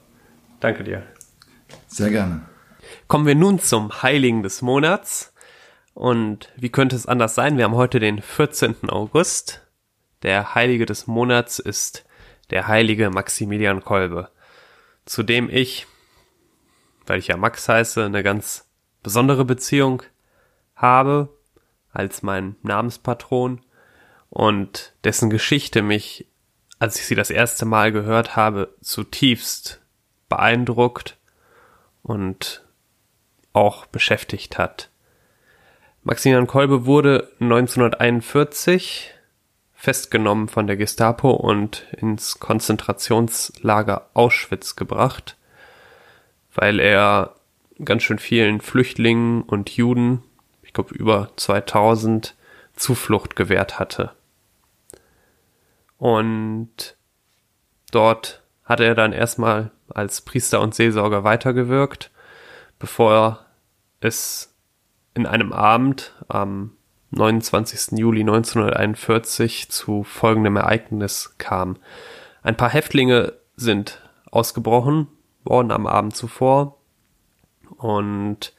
Danke 0.59 0.83
dir. 0.83 1.03
Sehr 1.87 2.09
gerne. 2.09 2.41
Kommen 3.07 3.27
wir 3.27 3.35
nun 3.35 3.59
zum 3.59 4.01
Heiligen 4.01 4.41
des 4.41 4.61
Monats. 4.61 5.30
Und 5.93 6.49
wie 6.55 6.69
könnte 6.69 6.95
es 6.95 7.05
anders 7.05 7.35
sein? 7.35 7.57
Wir 7.57 7.65
haben 7.65 7.75
heute 7.75 7.99
den 7.99 8.21
14. 8.21 8.89
August. 8.89 9.67
Der 10.23 10.55
Heilige 10.55 10.85
des 10.85 11.07
Monats 11.07 11.59
ist 11.59 12.05
der 12.51 12.67
heilige 12.67 13.09
Maximilian 13.09 13.83
Kolbe, 13.83 14.29
zu 15.05 15.23
dem 15.23 15.49
ich, 15.49 15.87
weil 17.05 17.19
ich 17.19 17.27
ja 17.27 17.37
Max 17.37 17.67
heiße, 17.67 18.05
eine 18.05 18.23
ganz 18.23 18.69
besondere 19.01 19.45
Beziehung 19.45 20.03
habe 20.75 21.29
als 21.91 22.21
mein 22.21 22.55
Namenspatron 22.61 23.61
und 24.29 24.93
dessen 25.03 25.29
Geschichte 25.29 25.81
mich, 25.81 26.27
als 26.79 26.99
ich 26.99 27.05
sie 27.05 27.15
das 27.15 27.29
erste 27.29 27.65
Mal 27.65 27.91
gehört 27.91 28.35
habe, 28.35 28.75
zutiefst 28.81 29.81
beeindruckt 30.29 31.17
und 32.03 32.65
auch 33.53 33.85
beschäftigt 33.87 34.57
hat. 34.57 34.90
Maximilian 36.03 36.47
Kolbe 36.47 36.85
wurde 36.87 37.29
1941 37.39 39.13
festgenommen 39.73 40.47
von 40.47 40.65
der 40.65 40.75
Gestapo 40.75 41.31
und 41.31 41.85
ins 41.95 42.39
Konzentrationslager 42.39 44.09
Auschwitz 44.15 44.75
gebracht, 44.75 45.37
weil 46.55 46.79
er 46.79 47.35
ganz 47.85 48.01
schön 48.01 48.17
vielen 48.17 48.61
Flüchtlingen 48.61 49.43
und 49.43 49.69
Juden, 49.69 50.23
ich 50.63 50.73
glaube 50.73 50.95
über 50.95 51.29
2000, 51.35 52.35
Zuflucht 52.75 53.35
gewährt 53.35 53.77
hatte. 53.77 54.11
Und 55.97 56.95
dort 57.91 58.41
hat 58.65 58.79
er 58.79 58.95
dann 58.95 59.13
erstmal 59.13 59.69
als 59.87 60.21
Priester 60.21 60.61
und 60.61 60.73
Seelsorger 60.73 61.23
weitergewirkt, 61.23 62.09
bevor 62.79 63.45
es 63.99 64.50
in 65.13 65.25
einem 65.25 65.51
Abend 65.53 66.13
am 66.27 66.71
29. 67.11 67.97
Juli 67.99 68.21
1941 68.21 69.69
zu 69.69 70.03
folgendem 70.03 70.55
Ereignis 70.55 71.35
kam. 71.37 71.77
Ein 72.41 72.55
paar 72.55 72.69
Häftlinge 72.69 73.33
sind 73.55 74.01
ausgebrochen 74.31 75.07
worden 75.43 75.71
am 75.71 75.87
Abend 75.87 76.15
zuvor 76.15 76.77
und 77.77 78.53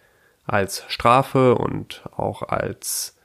als 0.44 0.84
Strafe 0.88 1.54
und 1.54 2.02
auch 2.14 2.42
als 2.42 3.16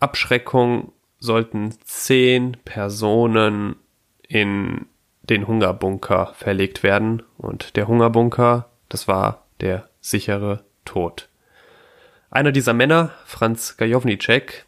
Abschreckung 0.00 0.92
sollten 1.18 1.72
zehn 1.84 2.58
Personen 2.64 3.76
in 4.28 4.86
den 5.22 5.46
Hungerbunker 5.46 6.34
verlegt 6.34 6.82
werden 6.82 7.22
und 7.38 7.76
der 7.76 7.88
Hungerbunker, 7.88 8.68
das 8.90 9.08
war 9.08 9.46
der 9.60 9.88
sichere 10.00 10.64
Tod. 10.84 11.28
Einer 12.34 12.50
dieser 12.50 12.74
Männer, 12.74 13.12
Franz 13.26 13.76
Gajownicek, 13.76 14.66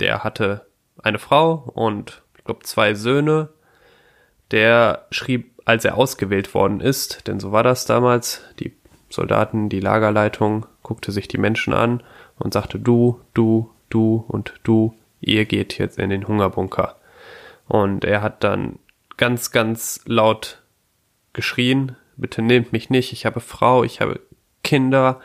der 0.00 0.24
hatte 0.24 0.66
eine 1.00 1.20
Frau 1.20 1.70
und 1.72 2.22
ich 2.36 2.42
glaube 2.42 2.64
zwei 2.64 2.94
Söhne. 2.94 3.50
Der 4.50 5.06
schrieb, 5.12 5.52
als 5.64 5.84
er 5.84 5.96
ausgewählt 5.96 6.54
worden 6.54 6.80
ist, 6.80 7.28
denn 7.28 7.38
so 7.38 7.52
war 7.52 7.62
das 7.62 7.84
damals, 7.84 8.42
die 8.58 8.76
Soldaten, 9.10 9.68
die 9.68 9.78
Lagerleitung 9.78 10.66
guckte 10.82 11.12
sich 11.12 11.28
die 11.28 11.38
Menschen 11.38 11.72
an 11.72 12.02
und 12.36 12.52
sagte 12.52 12.80
du, 12.80 13.20
du, 13.32 13.70
du 13.90 14.24
und 14.26 14.54
du, 14.64 14.92
ihr 15.20 15.44
geht 15.44 15.78
jetzt 15.78 16.00
in 16.00 16.10
den 16.10 16.26
Hungerbunker. 16.26 16.96
Und 17.68 18.04
er 18.04 18.22
hat 18.22 18.42
dann 18.42 18.80
ganz, 19.16 19.52
ganz 19.52 20.00
laut 20.04 20.62
geschrien, 21.32 21.94
bitte 22.16 22.42
nehmt 22.42 22.72
mich 22.72 22.90
nicht, 22.90 23.12
ich 23.12 23.24
habe 23.24 23.38
Frau, 23.38 23.84
ich 23.84 24.00
habe 24.00 24.18
Kinder, 24.64 25.20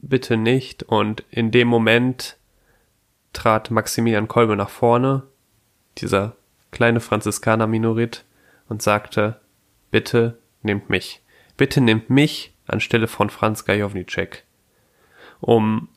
bitte 0.00 0.36
nicht. 0.36 0.82
Und 0.82 1.24
in 1.30 1.50
dem 1.50 1.68
Moment 1.68 2.36
trat 3.32 3.70
Maximilian 3.70 4.28
Kolbe 4.28 4.56
nach 4.56 4.70
vorne, 4.70 5.22
dieser 5.98 6.36
kleine 6.70 7.00
Franziskaner-Minorit, 7.00 8.24
und 8.68 8.82
sagte, 8.82 9.40
bitte 9.90 10.38
nehmt 10.62 10.90
mich. 10.90 11.22
Bitte 11.56 11.80
nehmt 11.80 12.10
mich 12.10 12.52
anstelle 12.66 13.06
von 13.06 13.30
Franz 13.30 13.64
Gajownicek, 13.64 14.44
um 15.40 15.88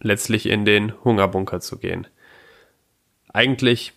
letztlich 0.00 0.46
in 0.46 0.64
den 0.64 0.92
Hungerbunker 1.04 1.60
zu 1.60 1.78
gehen. 1.78 2.06
Eigentlich 3.32 3.92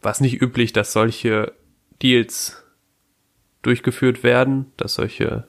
war 0.00 0.12
es 0.12 0.20
nicht 0.20 0.40
üblich, 0.40 0.72
dass 0.72 0.92
solche 0.92 1.52
Deals 2.00 2.64
durchgeführt 3.62 4.22
werden, 4.22 4.72
dass 4.76 4.94
solche 4.94 5.46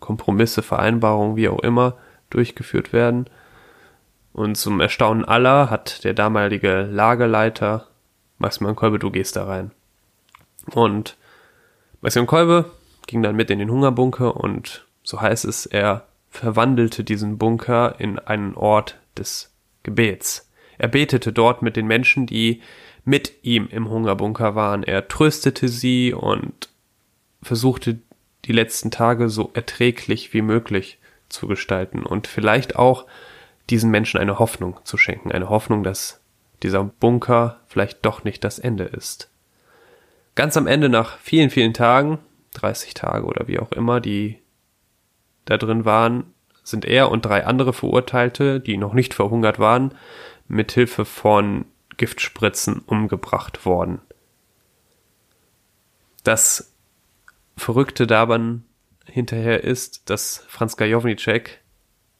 Kompromisse, 0.00 0.62
Vereinbarungen, 0.62 1.36
wie 1.36 1.48
auch 1.48 1.60
immer, 1.60 1.98
durchgeführt 2.30 2.92
werden. 2.92 3.28
Und 4.32 4.56
zum 4.56 4.80
Erstaunen 4.80 5.24
aller 5.24 5.70
hat 5.70 6.04
der 6.04 6.14
damalige 6.14 6.82
Lagerleiter 6.82 7.88
Maximilian 8.38 8.76
Kolbe, 8.76 8.98
du 8.98 9.10
gehst 9.10 9.36
da 9.36 9.44
rein. 9.44 9.72
Und 10.72 11.16
Maximilian 12.00 12.28
Kolbe 12.28 12.70
ging 13.06 13.22
dann 13.22 13.36
mit 13.36 13.50
in 13.50 13.58
den 13.58 13.70
Hungerbunker 13.70 14.36
und 14.36 14.86
so 15.02 15.20
heißt 15.20 15.44
es, 15.44 15.66
er 15.66 16.06
verwandelte 16.30 17.04
diesen 17.04 17.38
Bunker 17.38 17.96
in 17.98 18.18
einen 18.18 18.54
Ort 18.54 18.98
des 19.16 19.52
Gebets. 19.82 20.50
Er 20.76 20.88
betete 20.88 21.32
dort 21.32 21.62
mit 21.62 21.76
den 21.76 21.86
Menschen, 21.86 22.26
die 22.26 22.62
mit 23.04 23.32
ihm 23.42 23.68
im 23.70 23.88
Hungerbunker 23.88 24.54
waren. 24.54 24.82
Er 24.82 25.08
tröstete 25.08 25.68
sie 25.68 26.12
und 26.12 26.68
versuchte 27.42 27.98
die 28.44 28.52
letzten 28.52 28.90
Tage 28.90 29.30
so 29.30 29.50
erträglich 29.54 30.32
wie 30.34 30.42
möglich 30.42 30.98
zu 31.28 31.46
gestalten 31.46 32.04
und 32.04 32.26
vielleicht 32.26 32.76
auch 32.76 33.06
diesen 33.70 33.90
Menschen 33.90 34.18
eine 34.18 34.38
Hoffnung 34.38 34.80
zu 34.84 34.96
schenken, 34.96 35.32
eine 35.32 35.48
Hoffnung, 35.48 35.82
dass 35.82 36.20
dieser 36.62 36.84
Bunker 36.84 37.60
vielleicht 37.66 38.04
doch 38.04 38.24
nicht 38.24 38.42
das 38.44 38.58
Ende 38.58 38.84
ist. 38.84 39.30
Ganz 40.34 40.56
am 40.56 40.66
Ende 40.66 40.88
nach 40.88 41.18
vielen, 41.18 41.50
vielen 41.50 41.74
Tagen, 41.74 42.18
30 42.54 42.94
Tage 42.94 43.26
oder 43.26 43.48
wie 43.48 43.58
auch 43.58 43.72
immer, 43.72 44.00
die 44.00 44.40
da 45.44 45.56
drin 45.56 45.84
waren, 45.84 46.32
sind 46.62 46.84
er 46.84 47.10
und 47.10 47.22
drei 47.22 47.46
andere 47.46 47.72
Verurteilte, 47.72 48.60
die 48.60 48.76
noch 48.76 48.92
nicht 48.94 49.14
verhungert 49.14 49.58
waren, 49.58 49.94
mit 50.46 50.72
Hilfe 50.72 51.04
von 51.04 51.64
Giftspritzen 51.96 52.80
umgebracht 52.80 53.64
worden. 53.64 54.00
Das 56.24 56.74
Verrückte 57.56 58.06
daran 58.06 58.64
hinterher 59.18 59.64
ist, 59.64 60.08
dass 60.10 60.44
Franz 60.48 60.76
Gajownicek 60.76 61.60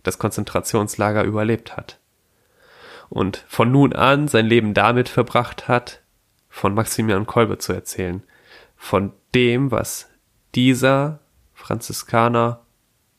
das 0.02 0.18
Konzentrationslager 0.18 1.24
überlebt 1.24 1.76
hat 1.76 1.98
und 3.08 3.44
von 3.48 3.70
nun 3.70 3.92
an 3.92 4.28
sein 4.28 4.46
Leben 4.46 4.74
damit 4.74 5.08
verbracht 5.08 5.68
hat, 5.68 6.02
von 6.48 6.74
Maximilian 6.74 7.26
Kolbe 7.26 7.58
zu 7.58 7.72
erzählen, 7.72 8.22
von 8.76 9.12
dem, 9.34 9.70
was 9.70 10.08
dieser 10.54 11.20
Franziskaner 11.54 12.64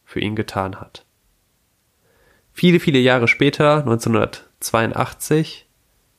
für 0.04 0.20
ihn 0.20 0.36
getan 0.36 0.80
hat. 0.80 1.06
Viele, 2.54 2.80
viele 2.80 3.00
Jahre 3.00 3.28
später, 3.28 3.78
1982, 3.78 5.68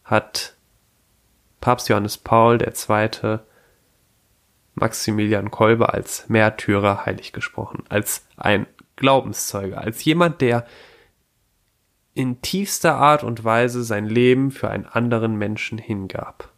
hat 0.04 0.56
Papst 1.60 1.88
Johannes 1.88 2.16
Paul 2.16 2.58
II. 2.62 3.38
Maximilian 4.80 5.50
Kolbe 5.50 5.92
als 5.92 6.28
Märtyrer 6.28 7.06
heilig 7.06 7.32
gesprochen, 7.32 7.84
als 7.88 8.26
ein 8.36 8.66
Glaubenszeuge, 8.96 9.78
als 9.78 10.04
jemand, 10.04 10.40
der 10.40 10.66
in 12.14 12.42
tiefster 12.42 12.96
Art 12.96 13.22
und 13.24 13.44
Weise 13.44 13.84
sein 13.84 14.06
Leben 14.06 14.50
für 14.50 14.68
einen 14.70 14.86
anderen 14.86 15.36
Menschen 15.36 15.78
hingab. 15.78 16.52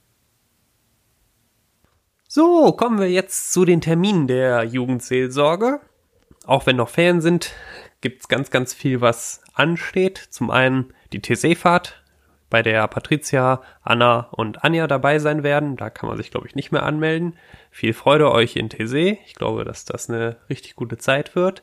So, 2.27 2.73
kommen 2.73 2.99
wir 2.99 3.11
jetzt 3.11 3.53
zu 3.53 3.65
den 3.65 3.83
Terminen 3.83 4.27
der 4.27 4.65
Jugendseelsorge. 4.65 5.81
Auch 6.47 6.67
wenn 6.67 6.77
noch 6.77 6.89
Ferien 6.89 7.21
sind, 7.21 7.53
gibt's 8.01 8.27
ganz, 8.29 8.51
ganz 8.51 8.73
viel, 8.73 9.01
was 9.01 9.43
ansteht. 9.53 10.17
Zum 10.31 10.51
einen 10.51 10.95
die 11.13 11.21
TC-Fahrt, 11.21 12.02
bei 12.53 12.63
der 12.63 12.87
Patricia, 12.87 13.63
Anna 13.81 14.29
und 14.31 14.63
Anja 14.63 14.87
dabei 14.87 15.19
sein 15.19 15.43
werden. 15.43 15.77
Da 15.77 15.89
kann 15.89 16.07
man 16.11 16.19
sich, 16.19 16.31
glaube 16.31 16.47
ich, 16.47 16.55
nicht 16.55 16.71
mehr 16.71 16.83
anmelden. 16.83 17.39
Viel 17.71 17.95
Freude 17.95 18.31
euch 18.31 18.57
in 18.57 18.69
TC. 18.69 19.19
Ich 19.25 19.35
glaube, 19.35 19.65
dass 19.65 19.87
das 19.87 20.11
eine 20.11 20.37
richtig 20.51 20.77
gute 20.77 20.99
Zeit 20.99 21.35
wird. 21.35 21.63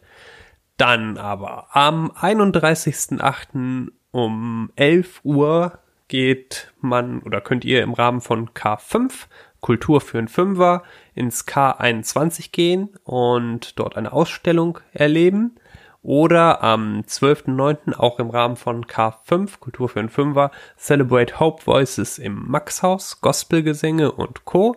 Dann 0.78 1.20
aber 1.20 1.68
am 1.76 2.10
31.08. 2.10 3.92
um 4.10 4.72
11 4.78 5.22
Uhr 5.24 5.78
geht 6.08 6.74
man 6.82 7.20
oder 7.20 7.40
könnt 7.40 7.66
ihr 7.66 7.84
im 7.84 7.94
Rahmen 7.94 8.20
von 8.20 8.50
K5 8.50 9.28
Kultur 9.62 10.02
für 10.02 10.18
einen 10.18 10.28
Fünfer 10.28 10.82
ins 11.14 11.46
K21 11.46 12.52
gehen 12.52 12.90
und 13.04 13.78
dort 13.78 13.96
eine 13.96 14.12
Ausstellung 14.12 14.80
erleben. 14.92 15.59
Oder 16.02 16.64
am 16.64 17.02
12.09. 17.02 17.94
auch 17.96 18.20
im 18.20 18.30
Rahmen 18.30 18.56
von 18.56 18.86
K5 18.86 19.60
Kultur 19.60 19.90
für 19.90 20.00
einen 20.00 20.10
Fünfer 20.10 20.52
Celebrate 20.78 21.40
Hope 21.40 21.66
Voices 21.66 22.18
im 22.20 22.50
Maxhaus, 22.50 23.20
Gospelgesänge 23.20 24.12
und 24.12 24.46
Co. 24.46 24.76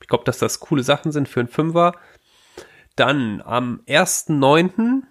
Ich 0.00 0.08
glaube, 0.08 0.24
dass 0.24 0.38
das 0.38 0.60
coole 0.60 0.82
Sachen 0.82 1.12
sind 1.12 1.28
für 1.28 1.40
einen 1.40 1.48
Fünfer. 1.48 1.92
Dann 2.96 3.40
am 3.42 3.80
1.9 3.86 5.02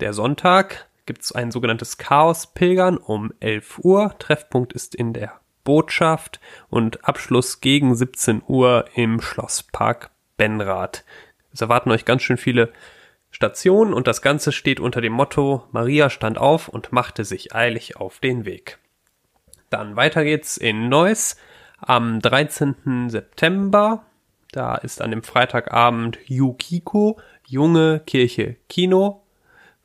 der 0.00 0.12
Sonntag 0.12 0.88
gibt 1.06 1.22
es 1.22 1.32
ein 1.32 1.50
sogenanntes 1.50 1.98
Chaos-Pilgern 1.98 2.96
um 2.96 3.32
11 3.40 3.80
Uhr. 3.80 4.14
Treffpunkt 4.18 4.72
ist 4.72 4.94
in 4.94 5.12
der 5.12 5.40
Botschaft 5.64 6.40
und 6.68 7.04
Abschluss 7.04 7.60
gegen 7.60 7.94
17 7.94 8.42
Uhr 8.46 8.86
im 8.94 9.20
Schlosspark 9.20 10.10
Benrath. 10.36 11.04
Es 11.52 11.60
erwarten 11.60 11.90
euch 11.90 12.04
ganz 12.04 12.22
schön 12.22 12.36
viele 12.36 12.72
Stationen 13.30 13.94
und 13.94 14.06
das 14.06 14.22
Ganze 14.22 14.52
steht 14.52 14.80
unter 14.80 15.00
dem 15.00 15.12
Motto 15.12 15.64
Maria 15.72 16.10
stand 16.10 16.38
auf 16.38 16.68
und 16.68 16.92
machte 16.92 17.24
sich 17.24 17.54
eilig 17.54 17.96
auf 17.96 18.18
den 18.18 18.44
Weg. 18.44 18.78
Dann 19.70 19.96
weiter 19.96 20.24
geht's 20.24 20.56
in 20.56 20.88
Neuss 20.88 21.36
am 21.78 22.20
13. 22.20 23.08
September. 23.08 24.04
Da 24.52 24.74
ist 24.74 25.00
an 25.00 25.10
dem 25.12 25.22
Freitagabend 25.22 26.18
Yukiko, 26.26 27.20
Junge 27.46 28.00
Kirche 28.04 28.56
Kino 28.68 29.22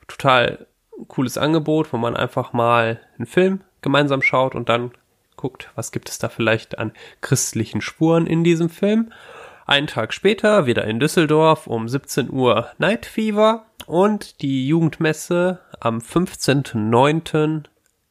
total 0.07 0.67
cooles 1.07 1.37
Angebot, 1.37 1.91
wo 1.93 1.97
man 1.97 2.15
einfach 2.15 2.53
mal 2.53 2.99
einen 3.17 3.25
Film 3.25 3.61
gemeinsam 3.81 4.21
schaut 4.21 4.55
und 4.55 4.69
dann 4.69 4.91
guckt, 5.35 5.69
was 5.75 5.91
gibt 5.91 6.09
es 6.09 6.17
da 6.17 6.29
vielleicht 6.29 6.77
an 6.79 6.93
christlichen 7.21 7.81
Spuren 7.81 8.25
in 8.25 8.43
diesem 8.43 8.69
Film. 8.69 9.11
Einen 9.67 9.87
Tag 9.87 10.13
später 10.13 10.67
wieder 10.67 10.85
in 10.85 10.99
Düsseldorf 10.99 11.65
um 11.65 11.89
17 11.89 12.29
Uhr 12.31 12.69
Night 12.77 13.07
Fever 13.07 13.65
und 13.87 14.43
die 14.43 14.67
Jugendmesse 14.67 15.59
am 15.79 15.97
15.09. 15.97 17.63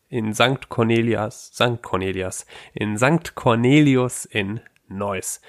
in 0.09 0.35
St. 0.35 0.69
Cornelius, 0.69 1.53
St. 1.55 1.81
Cornelius, 1.81 2.45
in 2.73 2.99
St. 2.99 3.37
Cornelius 3.37 4.25
in 4.25 4.59
Neuss. 4.89 5.41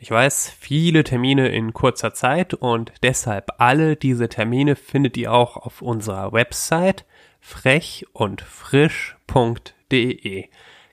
Ich 0.00 0.10
weiß, 0.10 0.50
viele 0.58 1.04
Termine 1.04 1.50
in 1.50 1.72
kurzer 1.72 2.12
Zeit 2.14 2.54
und 2.54 2.92
deshalb 3.04 3.52
alle 3.58 3.94
diese 3.94 4.28
Termine 4.28 4.74
findet 4.74 5.16
ihr 5.16 5.32
auch 5.32 5.56
auf 5.56 5.82
unserer 5.82 6.32
Website 6.32 7.04
frech 7.38 8.06
und 8.12 8.40
frisch.de. 8.40 8.88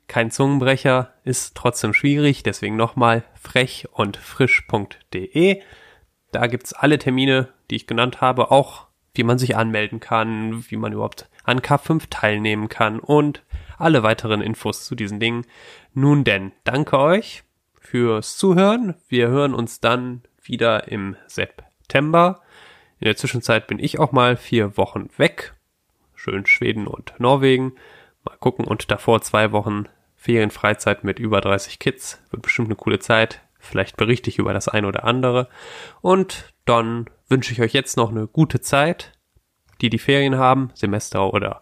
Kein 0.08 0.30
Zungenbrecher 0.30 1.14
ist 1.24 1.56
trotzdem 1.56 1.94
schwierig, 1.94 2.44
deswegen 2.44 2.76
nochmal 2.76 3.24
frech 3.46 3.88
und 3.92 4.18
frisch.de. 4.18 5.62
Da 6.32 6.48
gibt's 6.48 6.74
alle 6.74 7.00
Termine, 7.00 7.50
die 7.70 7.76
ich 7.76 7.88
genannt 7.88 8.22
habe, 8.22 8.52
auch 8.52 8.88
wie 9.14 9.24
man 9.24 9.38
sich 9.38 9.56
anmelden 9.56 10.00
kann, 10.00 10.66
wie 10.70 10.78
man 10.78 10.92
überhaupt 10.92 11.30
an 11.44 11.62
K5 11.62 12.10
teilnehmen 12.10 12.70
kann 12.70 13.00
und 13.00 13.44
alle 13.78 14.04
weiteren 14.04 14.42
Infos 14.42 14.86
zu 14.86 14.96
diesen 14.96 15.20
Dingen. 15.20 15.46
Nun 15.94 16.24
denn, 16.24 16.52
danke 16.64 16.98
euch 17.00 17.44
fürs 17.80 18.38
Zuhören. 18.38 18.96
Wir 19.08 19.28
hören 19.28 19.54
uns 19.54 19.80
dann 19.80 20.24
wieder 20.42 20.88
im 20.90 21.16
September. 21.28 22.42
In 23.00 23.06
der 23.06 23.16
Zwischenzeit 23.16 23.68
bin 23.68 23.80
ich 23.80 24.00
auch 24.00 24.12
mal 24.12 24.38
vier 24.38 24.76
Wochen 24.78 25.10
weg. 25.18 25.54
Schön 26.16 26.46
Schweden 26.46 26.88
und 26.88 27.14
Norwegen. 27.20 27.74
Mal 28.24 28.38
gucken. 28.38 28.66
Und 28.66 28.90
davor 28.90 29.22
zwei 29.22 29.52
Wochen 29.52 29.86
Ferienfreizeit 30.26 31.04
mit 31.04 31.20
über 31.20 31.40
30 31.40 31.78
Kids. 31.78 32.20
Wird 32.32 32.42
bestimmt 32.42 32.70
eine 32.70 32.76
coole 32.76 32.98
Zeit. 32.98 33.42
Vielleicht 33.60 33.96
berichte 33.96 34.32
ich 34.32 34.40
über 34.40 34.54
das 34.54 34.68
eine 34.68 34.88
oder 34.88 35.04
andere. 35.04 35.50
Und 36.02 36.52
dann 36.66 37.06
wünsche 37.30 37.54
ich 37.54 37.62
euch 37.62 37.74
jetzt 37.74 37.96
noch 37.96 38.10
eine 38.10 38.28
gute 38.28 38.60
Zeit. 38.60 39.12
Die 39.82 39.92
die 39.92 40.00
Ferien 40.00 40.38
haben, 40.38 40.72
Semester 40.74 41.32
oder 41.32 41.62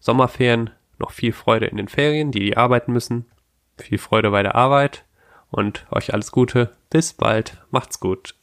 Sommerferien, 0.00 0.70
noch 0.98 1.12
viel 1.12 1.32
Freude 1.32 1.66
in 1.66 1.76
den 1.76 1.86
Ferien. 1.86 2.32
Die 2.32 2.40
die 2.40 2.56
arbeiten 2.56 2.92
müssen, 2.92 3.30
viel 3.78 3.98
Freude 3.98 4.32
bei 4.32 4.42
der 4.42 4.56
Arbeit 4.56 5.04
und 5.48 5.86
euch 5.92 6.12
alles 6.12 6.32
Gute. 6.32 6.76
Bis 6.90 7.12
bald. 7.12 7.62
Macht's 7.70 8.00
gut. 8.00 8.34